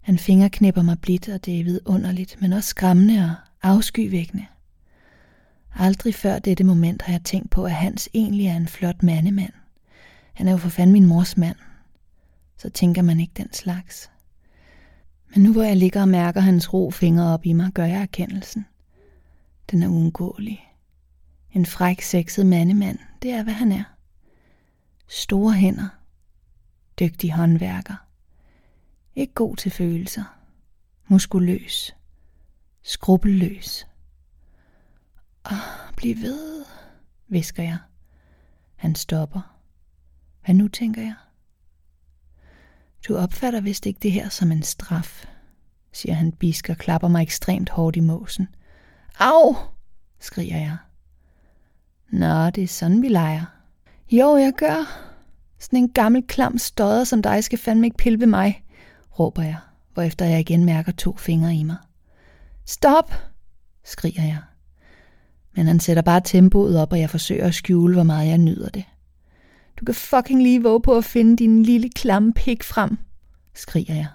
Han 0.00 0.18
fingerknipper 0.18 0.82
mig 0.82 1.00
blidt, 1.00 1.28
og 1.28 1.44
det 1.44 1.60
er 1.60 1.64
vidunderligt, 1.64 2.40
men 2.40 2.52
også 2.52 2.68
skræmmende 2.68 3.24
og 3.24 3.34
afskyvækkende. 3.70 4.46
Aldrig 5.74 6.14
før 6.14 6.38
dette 6.38 6.64
moment 6.64 7.02
har 7.02 7.12
jeg 7.12 7.24
tænkt 7.24 7.50
på, 7.50 7.64
at 7.64 7.72
Hans 7.72 8.08
egentlig 8.14 8.46
er 8.46 8.56
en 8.56 8.68
flot 8.68 9.02
mandemand. 9.02 9.52
Han 10.34 10.48
er 10.48 10.52
jo 10.52 10.58
for 10.58 10.68
fanden 10.68 10.92
min 10.92 11.06
mors 11.06 11.36
mand. 11.36 11.56
Så 12.56 12.70
tænker 12.70 13.02
man 13.02 13.20
ikke 13.20 13.34
den 13.36 13.52
slags. 13.52 14.10
Men 15.34 15.42
nu 15.42 15.52
hvor 15.52 15.62
jeg 15.62 15.76
ligger 15.76 16.00
og 16.00 16.08
mærker 16.08 16.40
hans 16.40 16.72
ro 16.72 16.90
fingre 16.90 17.34
op 17.34 17.46
i 17.46 17.52
mig, 17.52 17.72
gør 17.72 17.84
jeg 17.84 18.02
erkendelsen. 18.02 18.66
Den 19.70 19.82
er 19.82 19.88
uundgåelig. 19.88 20.64
En 21.52 21.66
fræk, 21.66 22.00
sexet 22.00 22.46
mandemand, 22.46 22.98
det 23.22 23.30
er, 23.30 23.42
hvad 23.42 23.54
han 23.54 23.72
er. 23.72 23.84
Store 25.08 25.52
hænder. 25.52 25.88
Dygtig 27.00 27.32
håndværker. 27.32 28.06
Ikke 29.16 29.34
god 29.34 29.56
til 29.56 29.70
følelser. 29.70 30.38
Muskuløs. 31.08 31.96
Skrupelløs. 32.82 33.86
Åh, 35.46 35.52
ah, 35.52 35.94
bliv 35.96 36.16
ved, 36.16 36.64
visker 37.28 37.62
jeg. 37.62 37.78
Han 38.76 38.94
stopper. 38.94 39.58
Hvad 40.44 40.54
nu, 40.54 40.68
tænker 40.68 41.02
jeg? 41.02 41.14
Du 43.08 43.16
opfatter 43.16 43.60
vist 43.60 43.86
ikke 43.86 44.00
det 44.02 44.12
her 44.12 44.28
som 44.28 44.52
en 44.52 44.62
straf, 44.62 45.26
siger 45.92 46.14
han 46.14 46.32
bisk 46.32 46.68
og 46.68 46.76
klapper 46.76 47.08
mig 47.08 47.22
ekstremt 47.22 47.70
hårdt 47.70 47.96
i 47.96 48.00
måsen. 48.00 48.48
Au, 49.18 49.56
skriger 50.20 50.58
jeg. 50.58 50.76
Nå, 52.08 52.50
det 52.50 52.64
er 52.64 52.68
sådan, 52.68 53.02
vi 53.02 53.08
leger. 53.08 53.44
Jo, 54.10 54.36
jeg 54.36 54.52
gør. 54.58 55.10
Sådan 55.64 55.78
en 55.78 55.88
gammel 55.88 56.22
klam 56.28 56.58
stodder 56.58 57.04
som 57.04 57.22
dig 57.22 57.44
skal 57.44 57.58
fandme 57.58 57.86
ikke 57.86 57.96
pille 57.96 58.20
ved 58.20 58.26
mig, 58.26 58.64
råber 59.18 59.42
jeg, 59.42 59.56
hvorefter 59.94 60.24
jeg 60.24 60.40
igen 60.40 60.64
mærker 60.64 60.92
to 60.92 61.16
fingre 61.16 61.54
i 61.54 61.62
mig. 61.62 61.76
Stop, 62.66 63.12
skriger 63.84 64.22
jeg. 64.22 64.38
Men 65.56 65.66
han 65.66 65.80
sætter 65.80 66.02
bare 66.02 66.20
tempoet 66.24 66.80
op, 66.80 66.92
og 66.92 67.00
jeg 67.00 67.10
forsøger 67.10 67.46
at 67.46 67.54
skjule, 67.54 67.94
hvor 67.94 68.02
meget 68.02 68.28
jeg 68.28 68.38
nyder 68.38 68.68
det. 68.68 68.84
Du 69.80 69.84
kan 69.84 69.94
fucking 69.94 70.42
lige 70.42 70.62
våge 70.62 70.80
på 70.80 70.96
at 70.96 71.04
finde 71.04 71.36
din 71.36 71.62
lille 71.62 71.90
klamme 71.90 72.32
pik 72.32 72.62
frem, 72.62 72.98
skriger 73.54 73.94
jeg. 73.94 74.08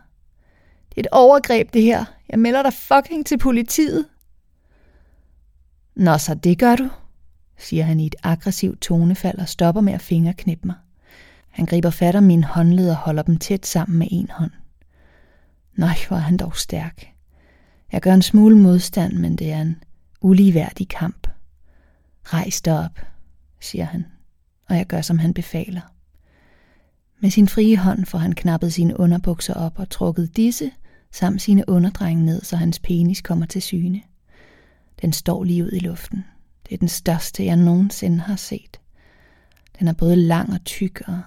Det 0.90 0.98
er 0.98 1.02
et 1.02 1.08
overgreb, 1.12 1.74
det 1.74 1.84
her. 1.84 2.06
Jeg 2.30 2.40
melder 2.40 2.64
dig 2.64 2.74
fucking 2.74 3.26
til 3.26 3.38
politiet. 3.38 4.06
Nå, 5.96 6.18
så 6.18 6.36
det 6.36 6.60
gør 6.60 6.76
du, 6.76 6.90
siger 7.58 7.84
han 7.84 8.00
i 8.00 8.06
et 8.06 8.16
aggressivt 8.24 8.82
tonefald 8.82 9.40
og 9.40 9.50
stopper 9.50 9.82
med 9.82 9.94
at 9.94 10.02
fingerknippe 10.02 10.68
mig. 10.68 10.76
Han 11.50 11.66
griber 11.66 11.90
fat 11.90 12.16
om 12.16 12.24
mine 12.24 12.44
håndled 12.44 12.90
og 12.90 12.96
holder 12.96 13.24
dem 13.24 13.38
tæt 13.38 13.66
sammen 13.66 14.00
med 14.00 14.08
en 14.12 14.30
hånd. 14.32 14.52
Nej, 15.74 15.96
hvor 16.08 16.18
er 16.18 16.22
han 16.22 16.38
dog 16.38 16.58
stærk. 16.58 17.14
Jeg 17.92 18.02
gør 18.02 18.14
en 18.14 18.22
smule 18.22 18.58
modstand, 18.58 19.14
men 19.14 19.36
det 19.36 19.52
er 19.52 19.62
en 19.62 19.84
uligværdig 20.22 20.88
kamp. 20.88 21.28
Rejs 22.24 22.62
dig 22.62 22.80
op, 22.86 23.00
siger 23.60 23.86
han, 23.86 24.06
og 24.70 24.76
jeg 24.76 24.86
gør, 24.86 25.02
som 25.02 25.20
han 25.20 25.34
befaler. 25.34 25.82
Med 27.20 27.30
sin 27.30 27.48
frie 27.48 27.78
hånd 27.78 28.06
får 28.06 28.18
han 28.18 28.34
knappet 28.36 28.74
sine 28.74 29.00
underbukser 29.00 29.54
op 29.54 29.80
og 29.80 29.90
trukket 29.90 30.38
disse 30.38 30.72
samt 31.12 31.42
sine 31.42 31.70
underdrenge 31.70 32.26
ned, 32.26 32.42
så 32.42 32.56
hans 32.56 32.80
penis 32.80 33.22
kommer 33.22 33.46
til 33.46 33.62
syne. 33.62 34.02
Den 35.02 35.14
står 35.14 35.44
lige 35.44 35.64
ud 35.64 35.72
i 35.72 35.80
luften. 35.80 36.26
Det 36.64 36.74
er 36.74 36.78
den 36.78 36.88
største, 36.88 37.46
jeg 37.46 37.56
nogensinde 37.56 38.20
har 38.20 38.36
set. 38.36 38.80
Den 39.80 39.88
er 39.88 39.94
både 39.94 40.16
lang 40.16 40.54
og 40.54 40.66
tyk 40.66 41.02
og 41.08 41.22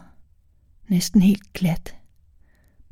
næsten 0.92 1.22
helt 1.22 1.52
glat. 1.52 1.94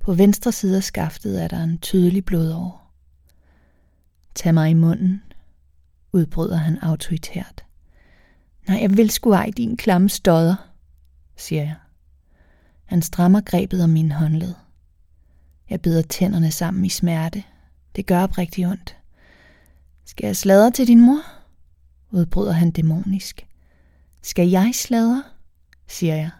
På 0.00 0.14
venstre 0.14 0.52
side 0.52 0.76
af 0.76 0.84
skaftet 0.84 1.42
er 1.42 1.48
der 1.48 1.62
en 1.62 1.78
tydelig 1.78 2.24
blodår. 2.24 2.92
Tag 4.34 4.54
mig 4.54 4.70
i 4.70 4.74
munden, 4.74 5.22
udbryder 6.12 6.56
han 6.56 6.78
autoritært. 6.78 7.64
Nej, 8.68 8.78
jeg 8.80 8.96
vil 8.96 9.10
sgu 9.10 9.32
ej 9.32 9.50
din 9.56 9.76
klamme 9.76 10.08
stodder, 10.08 10.56
siger 11.36 11.62
jeg. 11.62 11.76
Han 12.84 13.02
strammer 13.02 13.40
grebet 13.40 13.84
om 13.84 13.90
min 13.90 14.12
håndled. 14.12 14.54
Jeg 15.70 15.80
bider 15.80 16.02
tænderne 16.02 16.50
sammen 16.50 16.84
i 16.84 16.88
smerte. 16.88 17.44
Det 17.96 18.06
gør 18.06 18.22
oprigtigt 18.22 18.68
ondt. 18.68 18.96
Skal 20.04 20.26
jeg 20.26 20.36
sladre 20.36 20.70
til 20.70 20.86
din 20.86 21.00
mor? 21.00 21.20
udbryder 22.10 22.52
han 22.52 22.70
dæmonisk. 22.70 23.46
Skal 24.22 24.48
jeg 24.48 24.70
sladre? 24.74 25.24
siger 25.88 26.14
jeg. 26.14 26.30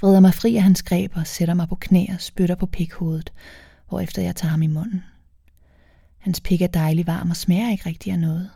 Vrider 0.00 0.20
mig 0.20 0.34
fri 0.34 0.56
af 0.56 0.62
hans 0.62 0.82
greb 0.82 1.12
og 1.16 1.26
sætter 1.26 1.54
mig 1.54 1.68
på 1.68 1.74
knæ 1.74 2.06
og 2.14 2.20
spytter 2.20 2.54
på 2.54 2.66
pikhovedet, 2.66 3.32
hvorefter 3.88 4.22
jeg 4.22 4.36
tager 4.36 4.50
ham 4.50 4.62
i 4.62 4.66
munden. 4.66 5.02
Hans 6.18 6.40
pik 6.40 6.62
er 6.62 6.66
dejlig 6.66 7.06
varm 7.06 7.30
og 7.30 7.36
smager 7.36 7.70
ikke 7.70 7.88
rigtig 7.88 8.12
af 8.12 8.18
noget. 8.18 8.50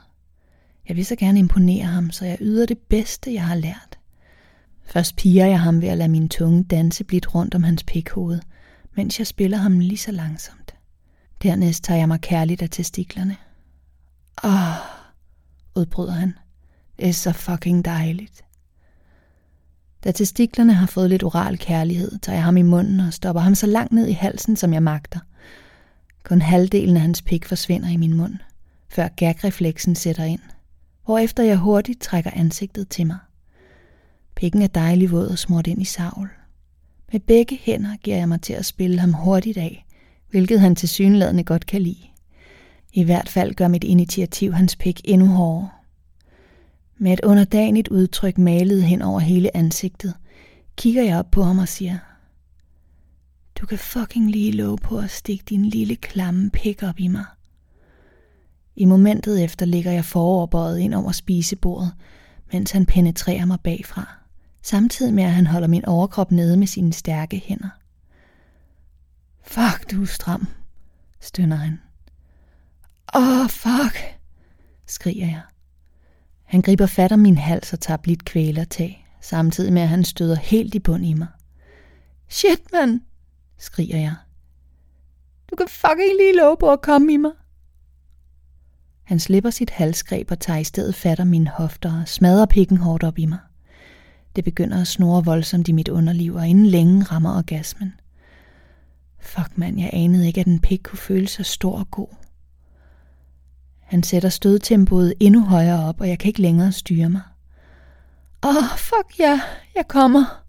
Jeg 0.89 0.97
vil 0.97 1.07
så 1.07 1.17
gerne 1.17 1.39
imponere 1.39 1.85
ham, 1.85 2.11
så 2.11 2.25
jeg 2.25 2.39
yder 2.41 2.67
det 2.67 2.79
bedste, 2.79 3.35
jeg 3.35 3.47
har 3.47 3.55
lært. 3.55 3.99
Først 4.85 5.17
piger 5.17 5.47
jeg 5.47 5.61
ham 5.61 5.83
ved 5.83 5.89
at 5.89 5.99
lade 5.99 6.09
min 6.09 6.29
tunge 6.29 6.65
danse 6.65 7.05
blidt 7.05 7.35
rundt 7.35 7.55
om 7.55 7.63
hans 7.63 7.85
pikhoved, 7.85 8.41
mens 8.97 9.19
jeg 9.19 9.27
spiller 9.27 9.59
ham 9.59 9.79
lige 9.79 9.99
så 9.99 10.13
langsomt. 10.13 10.75
Dernæst 11.43 11.85
tager 11.85 11.99
jeg 11.99 12.09
mig 12.09 12.21
kærligt 12.21 12.63
af 12.63 12.71
testiklerne. 12.71 13.37
Åh, 14.45 14.75
udbryder 15.77 16.13
han. 16.13 16.35
Det 16.99 17.09
er 17.09 17.13
så 17.13 17.33
fucking 17.33 17.85
dejligt. 17.85 18.45
Da 20.05 20.13
testiklerne 20.13 20.75
har 20.75 20.87
fået 20.87 21.11
lidt 21.11 21.23
oral 21.23 21.59
kærlighed, 21.59 22.19
tager 22.19 22.37
jeg 22.37 22.45
ham 22.45 22.57
i 22.57 22.63
munden 22.63 23.01
og 23.01 23.13
stopper 23.13 23.43
ham 23.43 23.55
så 23.55 23.67
langt 23.67 23.93
ned 23.93 24.07
i 24.07 24.13
halsen, 24.13 24.57
som 24.57 24.73
jeg 24.73 24.83
magter. 24.83 25.19
Kun 26.25 26.43
halvdelen 26.43 26.97
af 26.97 27.03
hans 27.03 27.23
pik 27.23 27.45
forsvinder 27.45 27.89
i 27.89 27.97
min 27.97 28.15
mund, 28.15 28.35
før 28.89 29.09
gagrefleksen 29.09 29.95
sætter 29.95 30.25
ind, 30.25 30.41
hvorefter 31.05 31.43
jeg 31.43 31.57
hurtigt 31.57 32.01
trækker 32.01 32.31
ansigtet 32.35 32.89
til 32.89 33.07
mig. 33.07 33.19
Pikken 34.37 34.63
er 34.63 34.67
dejlig 34.67 35.11
våd 35.11 35.27
og 35.27 35.39
smurt 35.39 35.67
ind 35.67 35.83
i 35.83 35.85
savl. 35.85 36.29
Med 37.13 37.21
begge 37.21 37.59
hænder 37.63 37.97
giver 37.97 38.17
jeg 38.17 38.29
mig 38.29 38.41
til 38.41 38.53
at 38.53 38.67
spille 38.67 38.99
ham 38.99 39.13
hurtigt 39.13 39.59
af, 39.59 39.87
hvilket 40.31 40.61
han 40.61 40.77
til 40.77 40.89
synladende 40.89 41.45
godt 41.45 41.67
kan 41.67 41.83
lide. 41.83 42.07
I 42.93 43.03
hvert 43.03 43.29
fald 43.29 43.55
gør 43.55 43.69
mit 43.69 43.85
initiativ 43.85 44.53
hans 44.53 44.77
pik 44.77 45.01
endnu 45.05 45.27
hårdere. 45.27 45.69
Med 47.03 47.13
et 47.13 47.21
underdanigt 47.25 47.89
udtryk 47.89 48.39
malet 48.39 48.83
hen 48.83 49.03
over 49.03 49.21
hele 49.21 49.57
ansigtet, 49.57 50.15
kigger 50.77 51.03
jeg 51.03 51.19
op 51.19 51.31
på 51.31 51.43
ham 51.43 51.59
og 51.59 51.69
siger, 51.69 51.99
Du 53.61 53.67
kan 53.67 53.79
fucking 53.79 54.31
lige 54.31 54.53
love 54.53 54.79
på 54.79 54.99
at 54.99 55.11
stikke 55.11 55.45
din 55.49 55.65
lille 55.65 55.97
klamme 55.97 56.51
pik 56.51 56.83
op 56.83 57.01
i 57.01 57.09
mig. 57.09 57.25
I 58.77 58.85
momentet 58.85 59.45
efter 59.45 59.67
ligger 59.67 59.93
jeg 59.93 60.05
foroverbøjet 60.05 60.79
ind 60.79 60.95
over 60.95 61.13
spisebordet, 61.13 61.93
mens 62.53 62.71
han 62.71 62.87
penetrerer 62.87 63.45
mig 63.45 63.61
bagfra, 63.61 64.15
samtidig 64.63 65.15
med 65.15 65.25
at 65.25 65.33
han 65.33 65.47
holder 65.47 65.69
min 65.69 65.85
overkrop 65.85 66.31
nede 66.33 66.57
med 66.57 66.67
sine 66.67 66.93
stærke 66.93 67.43
hænder. 67.47 67.71
Fuck, 69.43 69.91
du 69.91 70.03
er 70.03 70.07
stram, 70.07 70.47
stønner 71.21 71.57
han. 71.57 71.81
Åh, 73.15 73.41
oh, 73.41 73.49
fuck, 73.49 74.19
skriger 74.87 75.27
jeg. 75.27 75.43
Han 76.51 76.63
griber 76.63 76.87
fat 76.87 77.13
om 77.13 77.19
min 77.19 77.39
hals 77.39 77.73
og 77.73 77.81
tager 77.81 77.99
blidt 77.99 78.25
kvælertag, 78.25 79.07
samtidig 79.21 79.73
med 79.73 79.83
at 79.83 79.89
han 79.89 80.05
støder 80.05 80.37
helt 80.37 80.75
i 80.75 80.79
bund 80.79 81.07
i 81.07 81.15
mig. 81.15 81.29
Shit, 82.29 82.73
mand, 82.73 83.01
skriger 83.59 83.99
jeg. 83.99 84.15
Du 85.51 85.57
kan 85.57 85.69
fucking 85.69 86.17
lige 86.19 86.37
love 86.37 86.57
på 86.61 86.73
at 86.73 86.81
komme 86.81 87.13
i 87.13 87.17
mig. 87.17 87.31
Han 89.03 89.21
slipper 89.21 89.51
sit 89.51 89.71
halsgreb 89.71 90.31
og 90.31 90.41
tager 90.41 90.59
i 90.59 90.65
stedet 90.65 90.95
fat 90.95 91.21
om 91.21 91.27
mine 91.27 91.51
hofter 91.51 92.01
og 92.01 92.09
smadrer 92.09 92.47
pikken 92.47 92.77
hårdt 92.77 93.05
op 93.05 93.19
i 93.19 93.27
mig. 93.27 93.39
Det 94.37 94.45
begynder 94.45 94.81
at 94.81 94.87
snore 94.87 95.25
voldsomt 95.25 95.69
i 95.69 95.73
mit 95.73 95.89
underliv, 95.89 96.35
og 96.35 96.49
inden 96.49 96.67
længe 96.67 97.03
rammer 97.03 97.37
orgasmen. 97.37 97.93
Fuck 99.21 99.59
mand, 99.59 99.81
jeg 99.81 99.91
anede 99.93 100.27
ikke, 100.27 100.41
at 100.41 100.47
en 100.47 100.61
pik 100.61 100.81
kunne 100.85 100.99
føle 100.99 101.29
så 101.29 101.43
stor 101.43 101.79
og 101.79 101.91
god. 101.91 102.20
Han 103.91 104.03
sætter 104.03 104.29
stødtempoet 104.29 105.15
endnu 105.21 105.45
højere 105.45 105.85
op, 105.85 106.01
og 106.01 106.09
jeg 106.09 106.19
kan 106.19 106.29
ikke 106.29 106.43
længere 106.43 106.73
styre 106.73 107.09
mig. 107.09 107.21
Åh, 108.43 108.57
oh, 108.57 108.79
fuck 108.79 109.19
ja, 109.19 109.29
yeah, 109.29 109.41
jeg 109.77 109.89
kommer, 109.89 110.43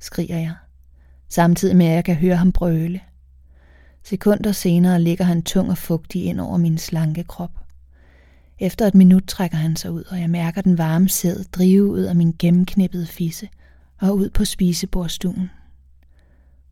skriger 0.00 0.38
jeg, 0.38 0.54
samtidig 1.28 1.76
med 1.76 1.86
at 1.86 1.94
jeg 1.94 2.04
kan 2.04 2.14
høre 2.14 2.36
ham 2.36 2.52
brøle. 2.52 3.00
Sekunder 4.04 4.52
senere 4.52 5.02
ligger 5.02 5.24
han 5.24 5.42
tung 5.42 5.70
og 5.70 5.78
fugtig 5.78 6.24
ind 6.24 6.40
over 6.40 6.56
min 6.56 6.78
slanke 6.78 7.24
krop. 7.24 7.50
Efter 8.58 8.86
et 8.86 8.94
minut 8.94 9.24
trækker 9.26 9.56
han 9.56 9.76
sig 9.76 9.90
ud, 9.90 10.04
og 10.04 10.20
jeg 10.20 10.30
mærker 10.30 10.60
den 10.60 10.78
varme 10.78 11.08
sæd 11.08 11.44
drive 11.52 11.86
ud 11.86 12.00
af 12.00 12.16
min 12.16 12.36
gennemknippede 12.38 13.06
fisse 13.06 13.48
og 14.00 14.16
ud 14.16 14.30
på 14.30 14.44
spisebordstuen. 14.44 15.50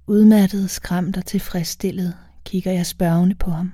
Udmattet, 0.07 0.71
skræmt 0.71 1.17
og 1.17 1.27
tilfredsstillet 1.27 2.15
kigger 2.45 2.73
jeg 2.73 2.87
spørgende 2.87 3.35
på 3.35 3.51
ham. 3.51 3.73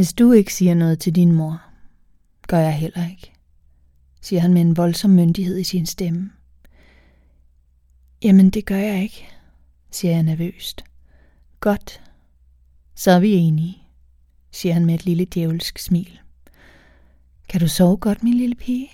Hvis 0.00 0.12
du 0.12 0.32
ikke 0.32 0.54
siger 0.54 0.74
noget 0.74 0.98
til 0.98 1.14
din 1.14 1.32
mor, 1.32 1.62
gør 2.48 2.58
jeg 2.58 2.74
heller 2.74 3.10
ikke, 3.10 3.32
siger 4.20 4.40
han 4.40 4.52
med 4.54 4.60
en 4.60 4.76
voldsom 4.76 5.10
myndighed 5.10 5.58
i 5.58 5.64
sin 5.64 5.86
stemme. 5.86 6.30
Jamen, 8.22 8.50
det 8.50 8.66
gør 8.66 8.76
jeg 8.76 9.02
ikke, 9.02 9.28
siger 9.90 10.14
jeg 10.14 10.22
nervøst. 10.22 10.84
Godt, 11.60 12.02
så 12.94 13.10
er 13.10 13.20
vi 13.20 13.32
enige, 13.32 13.82
siger 14.50 14.72
han 14.72 14.86
med 14.86 14.94
et 14.94 15.04
lille 15.04 15.24
djævelsk 15.24 15.78
smil. 15.78 16.20
Kan 17.48 17.60
du 17.60 17.68
sove 17.68 17.96
godt, 17.96 18.22
min 18.22 18.34
lille 18.34 18.54
pige? 18.54 18.90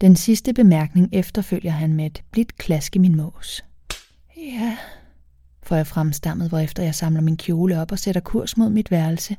Den 0.00 0.16
sidste 0.16 0.52
bemærkning 0.54 1.08
efterfølger 1.12 1.72
han 1.72 1.92
med 1.92 2.06
et 2.06 2.22
blidt 2.30 2.56
klask 2.56 2.96
i 2.96 2.98
min 2.98 3.16
mås. 3.16 3.64
Ja, 4.36 4.76
får 5.62 5.76
jeg 5.76 5.86
fremstammet, 5.86 6.48
hvorefter 6.48 6.82
jeg 6.82 6.94
samler 6.94 7.20
min 7.20 7.36
kjole 7.36 7.80
op 7.80 7.92
og 7.92 7.98
sætter 7.98 8.20
kurs 8.20 8.56
mod 8.56 8.70
mit 8.70 8.90
værelse, 8.90 9.36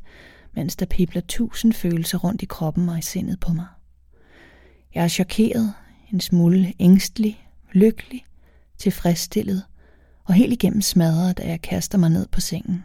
mens 0.55 0.75
der 0.75 0.85
pibler 0.85 1.21
tusind 1.27 1.73
følelser 1.73 2.17
rundt 2.17 2.41
i 2.41 2.45
kroppen 2.45 2.89
og 2.89 2.99
i 2.99 3.01
sindet 3.01 3.39
på 3.39 3.53
mig. 3.53 3.65
Jeg 4.93 5.03
er 5.03 5.07
chokeret, 5.07 5.73
en 6.13 6.19
smule 6.19 6.73
ængstelig, 6.79 7.47
lykkelig, 7.71 8.25
tilfredsstillet 8.77 9.63
og 10.23 10.33
helt 10.33 10.53
igennem 10.53 10.81
smadret, 10.81 11.37
da 11.37 11.47
jeg 11.47 11.61
kaster 11.61 11.97
mig 11.97 12.09
ned 12.09 12.27
på 12.31 12.41
sengen. 12.41 12.83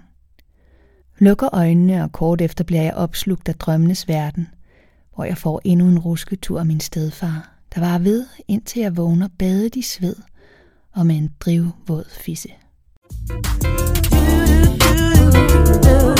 Lukker 1.19 1.49
øjnene, 1.55 2.05
og 2.05 2.13
kort 2.13 2.41
efter 2.41 2.65
bliver 2.65 2.83
jeg 2.83 2.95
opslugt 2.95 3.49
af 3.49 3.55
drømmenes 3.55 4.09
verden, 4.09 4.49
hvor 5.15 5.25
jeg 5.25 5.39
får 5.39 5.61
endnu 5.65 5.89
en 5.89 5.99
rusketur 5.99 6.59
af 6.59 6.67
min 6.67 6.81
stedfar, 6.81 7.59
der 7.75 7.81
var 7.81 7.99
ved, 7.99 8.27
indtil 8.49 8.81
jeg 8.81 8.97
vågner 8.97 9.29
badet 9.39 9.77
i 9.77 9.83
sved 9.83 10.17
og 10.93 11.07
med 11.07 11.17
en 11.17 11.33
drivvåd 11.41 12.05
fisse. 12.11 12.49
thank 13.31 13.57
you 15.87 16.18